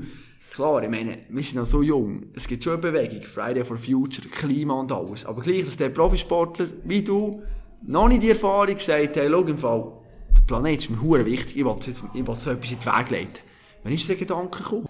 [0.52, 2.30] Klar, ich meine, wir sind noch so jung.
[2.34, 5.24] Es gibt schon eine Bewegung, Friday for Future, Klima und alles.
[5.24, 7.42] Aber gleich, dass der Profisportler wie du
[7.86, 9.92] noch nicht die Erfahrung sagt, hey, schau, im Fall,
[10.36, 12.86] der Planet ist mir hure wichtig, ich will, jetzt, ich will so etwas in den
[12.86, 13.42] Weg leiten.
[13.84, 14.88] Wann ist der Gedanke gekommen?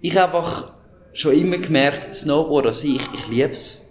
[0.00, 0.72] Ich habe einfach
[1.12, 3.86] schon immer gemerkt, Snowboard an sich, ich liebe es.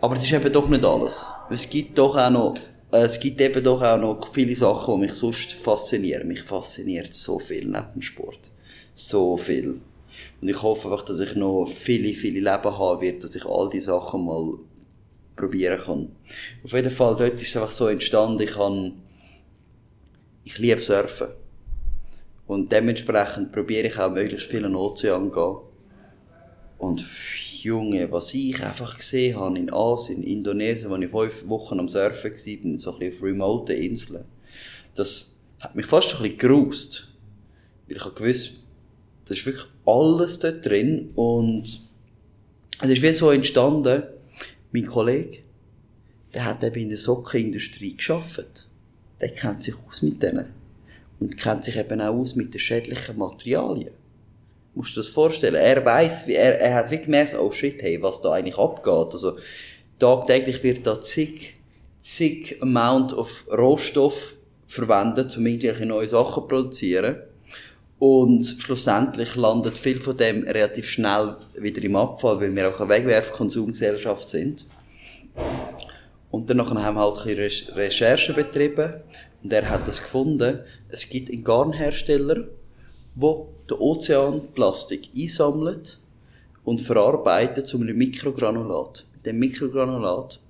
[0.00, 1.26] Aber es ist eben doch nicht alles.
[1.48, 2.54] Es gibt doch auch noch,
[2.90, 6.26] äh, es gibt eben doch auch noch viele Sachen, die mich sonst faszinieren.
[6.26, 8.50] Mich fasziniert so viel neben dem Sport.
[8.94, 9.80] So viel.
[10.42, 13.70] Und ich hoffe einfach, dass ich noch viele, viele Leben haben werde, dass ich all
[13.70, 14.58] diese Sachen mal
[15.36, 16.16] probieren kann.
[16.64, 19.00] Auf jeden Fall, dort ist es einfach so entstanden, ich kann,
[20.42, 21.28] ich liebe Surfen.
[22.48, 25.56] Und dementsprechend probiere ich auch möglichst viel an den Ozean zu gehen.
[26.78, 27.06] Und
[27.62, 31.88] Junge, was ich einfach gesehen habe in Asien, in Indonesien, wo ich fünf Wochen am
[31.88, 34.24] Surfen war, so ein bisschen auf remote Inseln,
[34.96, 37.12] das hat mich fast ein bisschen gerust.
[37.86, 38.61] Weil ich habe gewusst,
[39.32, 41.64] das ist wirklich alles dort drin und
[42.82, 44.02] es ist wie so entstanden,
[44.72, 45.38] mein Kollege,
[46.34, 48.68] der hat eben in der Sockenindustrie geschafft.
[49.22, 50.50] Der kennt sich aus mit denen.
[51.18, 53.92] Und kennt sich eben auch aus mit den schädlichen Materialien.
[54.74, 55.54] Musst du dir das vorstellen?
[55.54, 59.14] Er weiß, wie, er, er hat wie gemerkt, oh shit, hey, was da eigentlich abgeht.
[59.14, 59.38] Also,
[59.98, 61.54] tagtäglich wird da zig,
[62.00, 67.16] zig Amount of Rohstoff verwendet, um irgendwelche neue Sachen zu produzieren.
[68.04, 72.88] Und schlussendlich landet viel von dem relativ schnell wieder im Abfall, weil wir auch eine
[72.88, 74.66] Wegwerfkonsumgesellschaft sind.
[76.32, 78.94] Und dann haben wir halt ein bisschen Recherchen betrieben
[79.44, 80.58] und er hat das gefunden.
[80.88, 82.48] Es gibt einen Garnhersteller,
[83.14, 83.36] der
[83.70, 85.98] den Ozeanplastik einsammelt
[86.64, 89.06] und verarbeitet zu einem Mikrogranulat.
[89.14, 90.40] Mit dem Mikrogranulat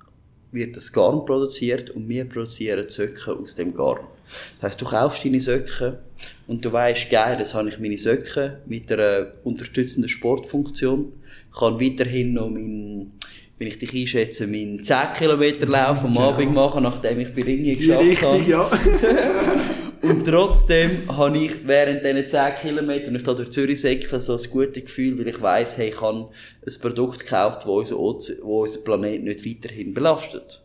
[0.53, 4.01] wird das Garn produziert und wir produzieren Söcke aus dem Garn.
[4.57, 5.99] Das heisst, du kaufst deine Söcke
[6.47, 11.13] und du weißt, geil, jetzt habe ich meine Söcke mit einer unterstützenden Sportfunktion,
[11.59, 13.13] kann weiterhin noch mein,
[13.59, 16.67] wenn ich dich einschätze, meinen 10 Kilometer Lauf am Abend genau.
[16.67, 18.51] machen, nachdem ich bei Ringe geschafft richtig, habe.
[18.51, 18.71] Ja.
[20.03, 24.51] Und trotzdem habe ich während diesen 10 Kilometern, ich da durch Zürich säckle, so ein
[24.51, 26.29] gutes Gefühl, weil ich weiss, hey, ich habe
[26.67, 30.61] ein Produkt gekauft, das unser, Oze wo unser Planet nicht weiterhin belastet.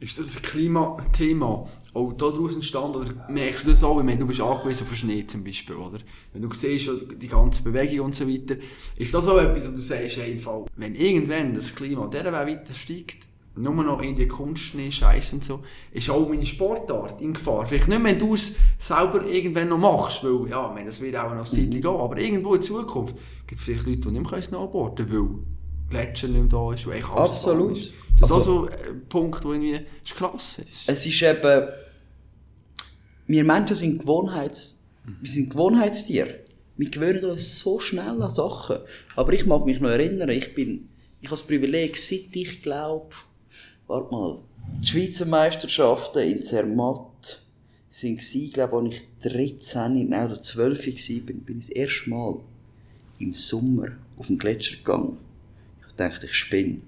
[0.00, 2.98] Ist das ein Klimathema auch daraus entstanden?
[2.98, 5.98] Oder merkst du das auch, wenn du bist angewiesen auf Schnee zum Beispiel, oder?
[6.32, 8.56] Wenn du siehst, die ganze Bewegung und so weiter.
[8.96, 10.40] Ist das auch etwas, wo du sagst, hey,
[10.76, 15.62] wenn irgendwann das Klima dieser weiter steigt, nur noch in die Kunstschnee, Scheiß und so,
[15.92, 17.66] ist auch meine Sportart in Gefahr.
[17.66, 21.34] Vielleicht nicht, wenn du es selber irgendwann noch machst, weil, ja, meine, das wird auch
[21.34, 25.08] noch Zeit gehen, aber irgendwo in Zukunft gibt es vielleicht Leute, die nicht mehr snowboarden
[25.08, 25.46] können,
[25.90, 27.78] weil Gletscher nicht mehr da ist, weil eigentlich Absolut.
[27.78, 27.92] ist.
[28.18, 30.88] Das ist also, auch so ein Punkt, wo irgendwie, ist klasse ist.
[30.88, 31.68] Es ist eben,
[33.26, 34.84] wir Menschen sind Gewohnheits,
[35.20, 36.40] wir sind Gewohnheitstiere.
[36.76, 38.78] Wir gewöhnen uns so schnell an Sachen.
[39.14, 40.88] Aber ich mag mich noch erinnern, ich bin,
[41.20, 43.14] ich habe das Privileg, seit ich glaube,
[43.86, 44.38] warte mal,
[44.80, 47.42] die Schweizer Meisterschaften in Zermatt
[47.90, 52.10] sind gsi, glaube als ich 13, nein, oder 12 war, bin, bin ich das erste
[52.10, 52.40] Mal
[53.20, 55.18] im Sommer auf den Gletscher gegangen.
[55.86, 56.80] Ich dachte, ich spinne.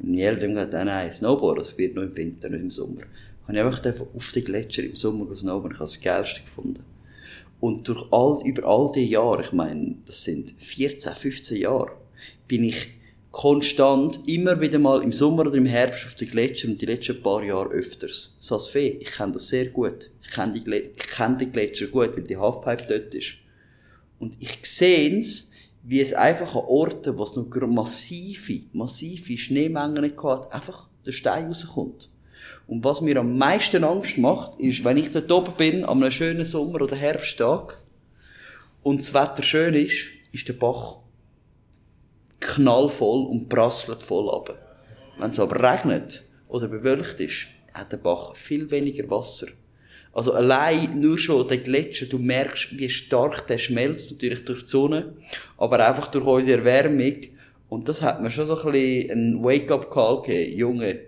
[0.00, 3.02] Und die Eltern gesagt, nein, Snowboard, das wird nur im Winter, nicht im Sommer.
[3.46, 5.72] Habe ich einfach auf den Gletscher im Sommer snowboarden.
[5.72, 6.82] Ich habe das Geilste gefunden.
[7.60, 11.92] Und durch all, über all die Jahre, ich meine, das sind 14, 15 Jahre,
[12.46, 12.88] bin ich
[13.38, 17.22] konstant immer wieder mal im Sommer oder im Herbst auf den Gletscher und die letzten
[17.22, 18.34] paar Jahre öfters.
[18.40, 20.10] Sasfee, ich kenne das sehr gut.
[20.20, 23.34] Ich kenne die, ich kenne die Gletscher gut, weil die Halfpipe dort ist.
[24.18, 25.52] Und ich sehe es,
[25.84, 31.46] wie es einfach an Orten, wo es noch massive, massive Schneemengen hat, einfach der Stein
[31.46, 32.10] rauskommt.
[32.66, 36.10] Und was mir am meisten Angst macht, ist, wenn ich dort oben bin, an einem
[36.10, 37.80] schönen Sommer- oder Herbsttag,
[38.82, 41.04] und das Wetter schön ist, ist der Bach
[42.40, 44.56] knallvoll und prasselt voll ab.
[45.18, 49.48] Wenn es aber regnet oder bewölkt ist, hat der Bach viel weniger Wasser.
[50.12, 54.70] Also allein nur schon der Gletscher, du merkst, wie stark der schmelzt, natürlich durch die
[54.70, 55.14] Sonne,
[55.56, 57.16] aber einfach durch unsere Erwärmung.
[57.68, 60.58] Und das hat mir schon so ein bisschen ein Wake-up-Call gegeben.
[60.58, 61.00] Junge,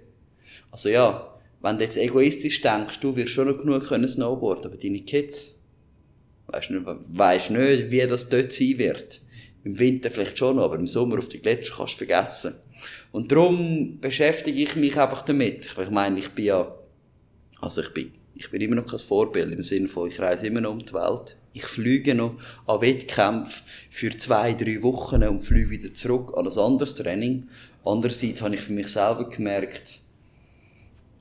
[0.70, 4.76] also ja, wenn du jetzt egoistisch denkst, du wirst schon noch genug können snowboarden, aber
[4.76, 5.59] deine Kids,
[6.47, 9.20] weisst nicht, nicht, wie das dort sein wird.
[9.64, 12.54] Im Winter vielleicht schon, aber im Sommer auf die Gletscher kannst du vergessen.
[13.12, 15.66] Und darum beschäftige ich mich einfach damit.
[15.66, 16.74] Ich meine, ich bin ja,
[17.61, 20.62] also ich bin, ich bin immer noch kein Vorbild im Sinne von, ich reise immer
[20.62, 21.36] noch um die Welt.
[21.52, 22.36] Ich fliege noch
[22.66, 27.48] an Wettkämpfen für zwei, drei Wochen und fliege wieder zurück an ein anderes Training.
[27.84, 30.00] Andererseits habe ich für mich selber gemerkt,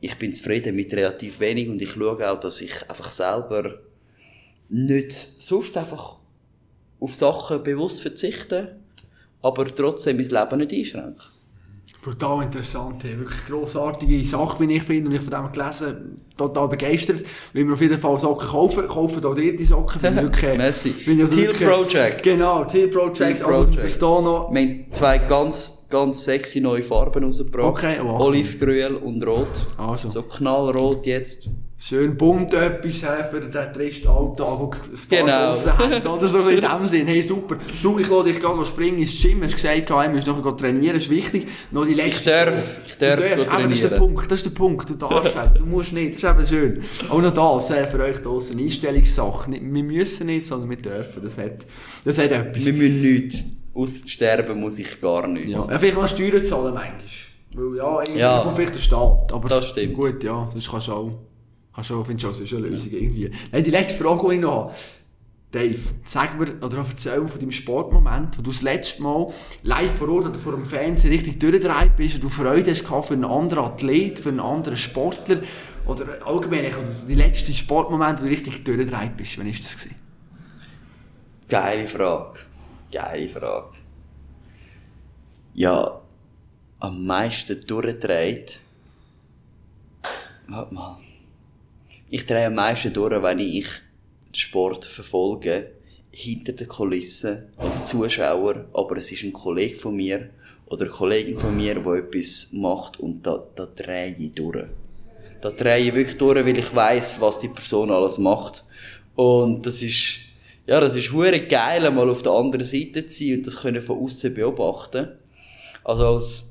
[0.01, 3.79] ich bin zufrieden mit relativ wenig und ich schaue auch, dass ich einfach selber
[4.69, 6.18] nicht sonst einfach
[6.99, 8.75] auf Sachen bewusst verzichte,
[9.41, 11.23] aber trotzdem mein Leben nicht einschränke.
[12.01, 13.19] Brutal interessant, hey.
[13.19, 17.25] wirklich grossartige Sache, wie ich finde, und ich von dem gelesen total begeistert.
[17.51, 19.99] Wenn wir auf jeden Fall Socken kaufen, kaufen auch dir die Socken.
[19.99, 20.93] Finde wirklich, Messi.
[21.05, 22.23] Also Teal Project.
[22.23, 23.17] Genau, Teal Project.
[23.17, 23.79] Teal also, Project.
[23.79, 24.53] Also, noch.
[24.53, 27.67] Wir haben zwei ganz, ganz sexy neue Farben rausgebracht.
[27.67, 28.21] Okay, wow.
[28.21, 29.67] Olivgrün und Rot.
[29.77, 30.09] Also.
[30.09, 31.49] So knallrot jetzt.
[31.81, 36.15] Schön bunt etwas für den tristen Alltag, und ein paar genau.
[36.15, 37.07] oder so in dem Sinn.
[37.07, 37.55] Hey, super.
[37.81, 39.41] Du, ich lasse dich gerade springen ins Gym.
[39.43, 41.47] Hast gesagt, du musst noch trainieren, ist wichtig.
[41.71, 44.45] Noch die letzte ich darf, ich darf du darfst, Das ist der Punkt, das ist
[44.45, 44.89] der Punkt.
[44.89, 46.83] Du darfst du musst nicht, das ist eben schön.
[47.09, 49.51] Auch noch das, äh, für euch draussen, eine Einstellungssache.
[49.51, 51.23] Wir müssen nicht, sondern wir dürfen.
[51.23, 51.65] Das hat,
[52.03, 52.65] das hat etwas.
[52.65, 53.37] Wir müssen nichts.
[53.73, 55.51] Aus sterben muss ich gar nichts.
[55.51, 56.91] Ja, vielleicht mal Steuern zahlen manchmal.
[57.53, 59.31] Weil ja, ja, kommt vielleicht der Staat.
[59.31, 59.93] Aber das stimmt.
[59.93, 61.28] Gut, ja, sonst kannst du auch
[61.79, 62.97] Hast du findest du, das ist eine Lösung ja.
[62.97, 63.31] irgendwie.
[63.51, 64.73] Nein, die letzte Frage, die ich noch habe.
[65.51, 69.97] Dave, sag mir, oder erzähl mir von deinem Sportmoment, wo du das letzte Mal live
[69.97, 73.25] vor Ort oder vor dem Fernsehen richtig durchgedreht bist und du Freude hast für einen
[73.25, 75.39] anderen Athlet, für einen anderen Sportler
[75.87, 79.39] oder allgemein, oder die letzte Sportmoment, wo du richtig durchgedreht bist.
[79.39, 79.77] Wann war das?
[79.77, 79.95] Gewesen?
[81.47, 82.39] Geile Frage.
[82.91, 83.77] Geile Frage.
[85.55, 86.01] Ja,
[86.79, 88.59] am meisten durchgedreht.
[90.47, 90.97] Warte mal
[92.09, 93.67] ich drehe am meisten durch, wenn ich
[94.27, 95.71] den Sport verfolge,
[96.11, 100.29] hinter den Kulissen, als Zuschauer, aber es ist ein Kollege von mir
[100.65, 104.65] oder eine Kollegin von mir, die etwas macht und da, da drehe ich durch.
[105.41, 108.65] Da drehe ich wirklich durch, weil ich weiß, was die Person alles macht.
[109.15, 110.17] Und das ist,
[110.65, 113.81] ja, das ist hure geil, mal auf der anderen Seite zu sein und das können
[113.81, 115.09] von außen beobachten.
[115.83, 116.48] Also als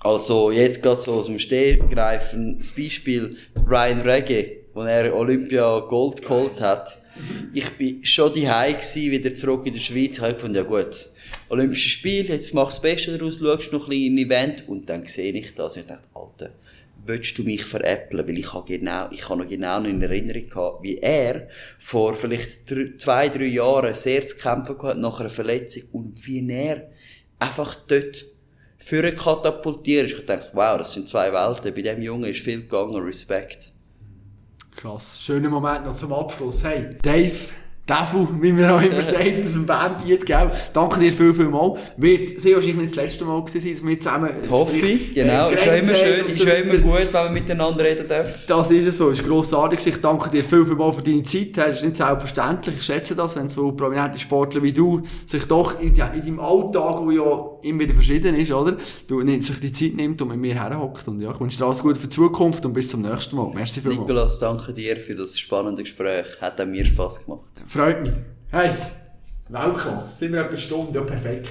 [0.00, 3.36] also jetzt gerade so aus dem Stehgreifen das Beispiel
[3.66, 6.98] Ryan Regge, wo er Olympia Gold geholt hat.
[7.52, 10.16] Ich bin schon die gsi, wieder zurück in der Schweiz.
[10.16, 11.08] Ich habe gefunden, ja gut,
[11.48, 15.06] Olympische Spiele, jetzt machst du das Beste daraus, schaust noch ein bisschen Event und dann
[15.06, 16.52] sehe ich das und ich dachte, Alter,
[17.06, 18.26] willst du mich veräppeln?
[18.26, 22.70] Weil ich habe genau, ich habe noch genau in Erinnerung gehabt, wie er vor vielleicht
[22.70, 26.90] drei, zwei, drei Jahren sehr zu kämpfen gehabt nach einer Verletzung und wie er
[27.38, 28.26] einfach dort
[28.78, 30.18] für katapultiert ist.
[30.20, 31.74] Ich dachte, wow, das sind zwei Welten.
[31.74, 32.94] Bei dem Jungen ist viel gegangen.
[33.02, 33.72] Respekt.
[34.76, 35.20] Krass.
[35.20, 36.62] Schöner Moment noch zum Abschluss.
[36.62, 37.34] Hey, Dave,
[37.88, 40.50] Devil, wie man auch immer sagt, aus dem Bandbiet, gell?
[40.74, 41.74] Danke dir viel, viel mal.
[41.96, 44.30] Wird sehr wahrscheinlich nicht das letzte Mal gewesen sein, dass wir zusammen...
[44.40, 45.48] Das hoffe ich, genau.
[45.48, 48.46] Äh, ist schon immer schön, ist schon immer gut, wenn man miteinander reden darf.
[48.46, 49.86] Das ist es so, ist grossartig.
[49.86, 51.56] Ich danke dir viel, viel mal für deine Zeit.
[51.56, 52.76] Das ist nicht selbstverständlich.
[52.76, 57.00] Ich schätze das, wenn so prominente Sportler wie du sich doch in, in deinem Alltag,
[57.06, 58.76] der ja immer wieder verschieden ist, oder?
[59.06, 61.06] Du sich die Zeit nimmt und mit mir herhockt.
[61.08, 63.50] Und ja, ich wünsche dir alles Gute für die Zukunft und bis zum nächsten Mal.
[63.54, 64.00] Merci vielmals.
[64.00, 66.26] Nikolas, danke dir für das spannende Gespräch.
[66.40, 67.44] Hat auch mir Spass gemacht.
[67.66, 68.12] Freut mich.
[68.50, 68.70] Hey,
[69.48, 70.18] Weltklasse.
[70.18, 70.98] Sind wir etwa eine Stunde?
[70.98, 71.48] Ja, perfekt.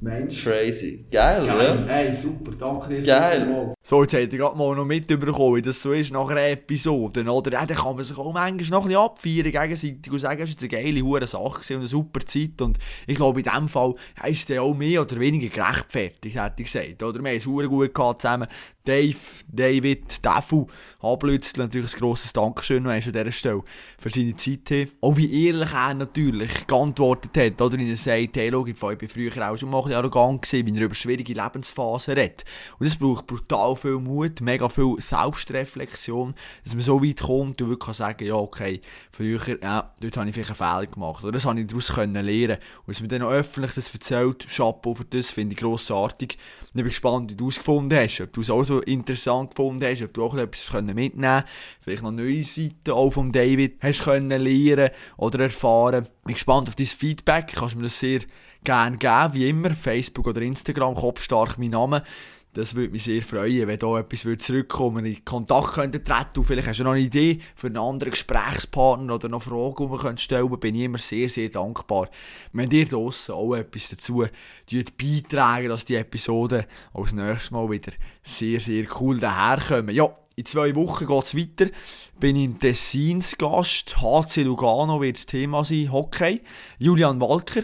[0.00, 0.42] Das Mensch.
[0.42, 1.04] Crazy.
[1.10, 1.86] Geil, Geil.
[1.86, 1.94] Ja?
[1.94, 2.52] Hey, super.
[2.58, 3.02] Danke dir.
[3.02, 3.74] Geil.
[3.82, 7.22] So, jetzt hätte ich gerade mal noch mitbekommen, wie das so ist nach einer Episode.
[7.24, 7.52] Oder?
[7.52, 10.54] Ja, dann kann man sich auch manchmal noch ein bisschen abfeiern gegenseitig und sagen, es
[10.54, 12.62] war eine geile hure Sache und eine super Zeit.
[12.62, 16.72] Und ich glaube, in diesem Fall heisst es auch mehr oder weniger gerechtfertigt, hätte ich
[16.72, 17.02] gesagt.
[17.02, 17.22] Oder?
[17.22, 18.48] Wir haben es gut gehabt zusammen.
[18.84, 19.16] Dave,
[19.46, 20.66] David, Defu,
[21.02, 23.62] Hablützl, natürlich ein grosses Dankeschön an dieser Stelle
[23.98, 24.88] für seine Zeit.
[25.02, 27.76] Auch wie ehrlich er natürlich geantwortet hat, oder?
[27.76, 30.84] Wenn er sagt, hey, schau, ich bin früher auch schon mal arrogant gewesen, wenn er
[30.84, 32.44] über schwierige Lebensphasen redet.
[32.78, 37.68] Und das braucht brutal viel Mut, mega viel Selbstreflexion, dass man so weit kommt und
[37.68, 38.80] wirklich sagen kann ja, okay,
[39.12, 41.22] früher, ja, dort habe ich vielleicht einen Fehler gemacht.
[41.22, 42.58] Oder das habe ich daraus können lernen.
[42.86, 46.38] Und dass man dann auch öffentlich das erzählt, Chapeau für das, finde ich grossartig.
[46.60, 49.50] Und ich bin gespannt, wie du es gefunden hast, ob du es auch so interessant
[49.50, 51.48] gefunden hast, ob du auch etwas mitnehmen konntest,
[51.80, 56.04] vielleicht noch neue Seiten auch von David hast können lernen oder erfahren.
[56.04, 58.20] Ich bin gespannt auf dein Feedback, kannst mir das sehr
[58.62, 62.04] gerne geben, wie immer, Facebook oder Instagram, Kopfstark mein Name.
[62.52, 66.80] Das würde mich sehr freuen, wenn da etwas zurückkommen würde, in Kontakt treten Vielleicht hast
[66.80, 70.58] du noch eine Idee für einen anderen Gesprächspartner oder noch Fragen, die man stellen könnte.
[70.58, 72.08] Bin ich immer sehr, sehr dankbar.
[72.52, 74.24] Wenn ihr draussen auch etwas dazu
[74.66, 77.92] beitragen, dass die Episoden auch das nächste Mal wieder
[78.24, 79.94] sehr, sehr cool daherkommen.
[79.94, 81.70] Ja, in zwei Wochen geht es weiter.
[82.18, 84.00] Bin im Tessins Gast.
[84.00, 85.92] HC Lugano wird das Thema sein.
[85.92, 86.40] Hockey.
[86.78, 87.62] Julian Walker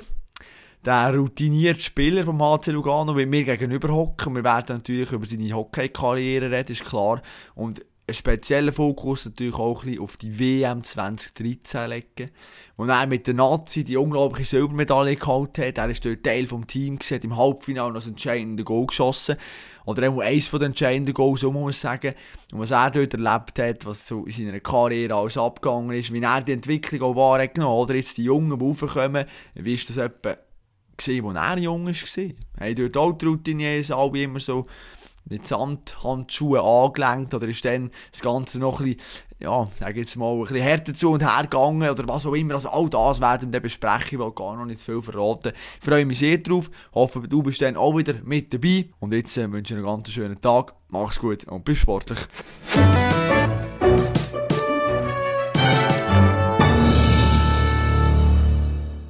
[0.86, 4.36] der routinierte Spieler vom HC Lugano wird mir gegenüber hocken.
[4.36, 7.20] Wir werden natürlich über seine Hockey-Karriere reden, ist klar.
[7.56, 12.30] Und einen speziellen Fokus natürlich auch ein bisschen auf die WM 2013 legen.
[12.76, 15.76] Wo er mit der Nazi die unglaubliche Silbermedaille geholt hat.
[15.76, 19.36] Er war dort Teil des Teams, hat im Halbfinale noch ein entscheidendes Goal geschossen.
[19.86, 22.14] Oder auch eines von den entscheidenden Goals, so muss man sagen.
[22.52, 26.22] Und was er dort erlebt hat, was so in seiner Karriere alles abgegangen ist, wie
[26.22, 27.88] er die Entwicklung auch wahrgenommen hat.
[27.88, 29.24] Oder jetzt die Jungen, die raufkommen,
[29.54, 30.36] wie ist das etwa
[30.96, 31.94] gesehen, als er jung war.
[32.60, 34.66] Haben dort auch die Routiniers alle immer so
[35.28, 39.00] mit Sandhandschuhen angelenkt oder ist dann das Ganze noch ein bisschen,
[39.40, 42.54] ja, sag jetzt mal, ein bisschen härter zu und her gegangen oder was auch immer.
[42.54, 45.52] Also all das werden wir besprechen, ich will gar noch nicht zu viel verraten.
[45.80, 49.36] Ich freue mich sehr drauf, hoffe du bist dann auch wieder mit dabei und jetzt
[49.36, 52.20] äh, wünsche ich einen ganz schönen Tag, mach's gut und bis sportlich.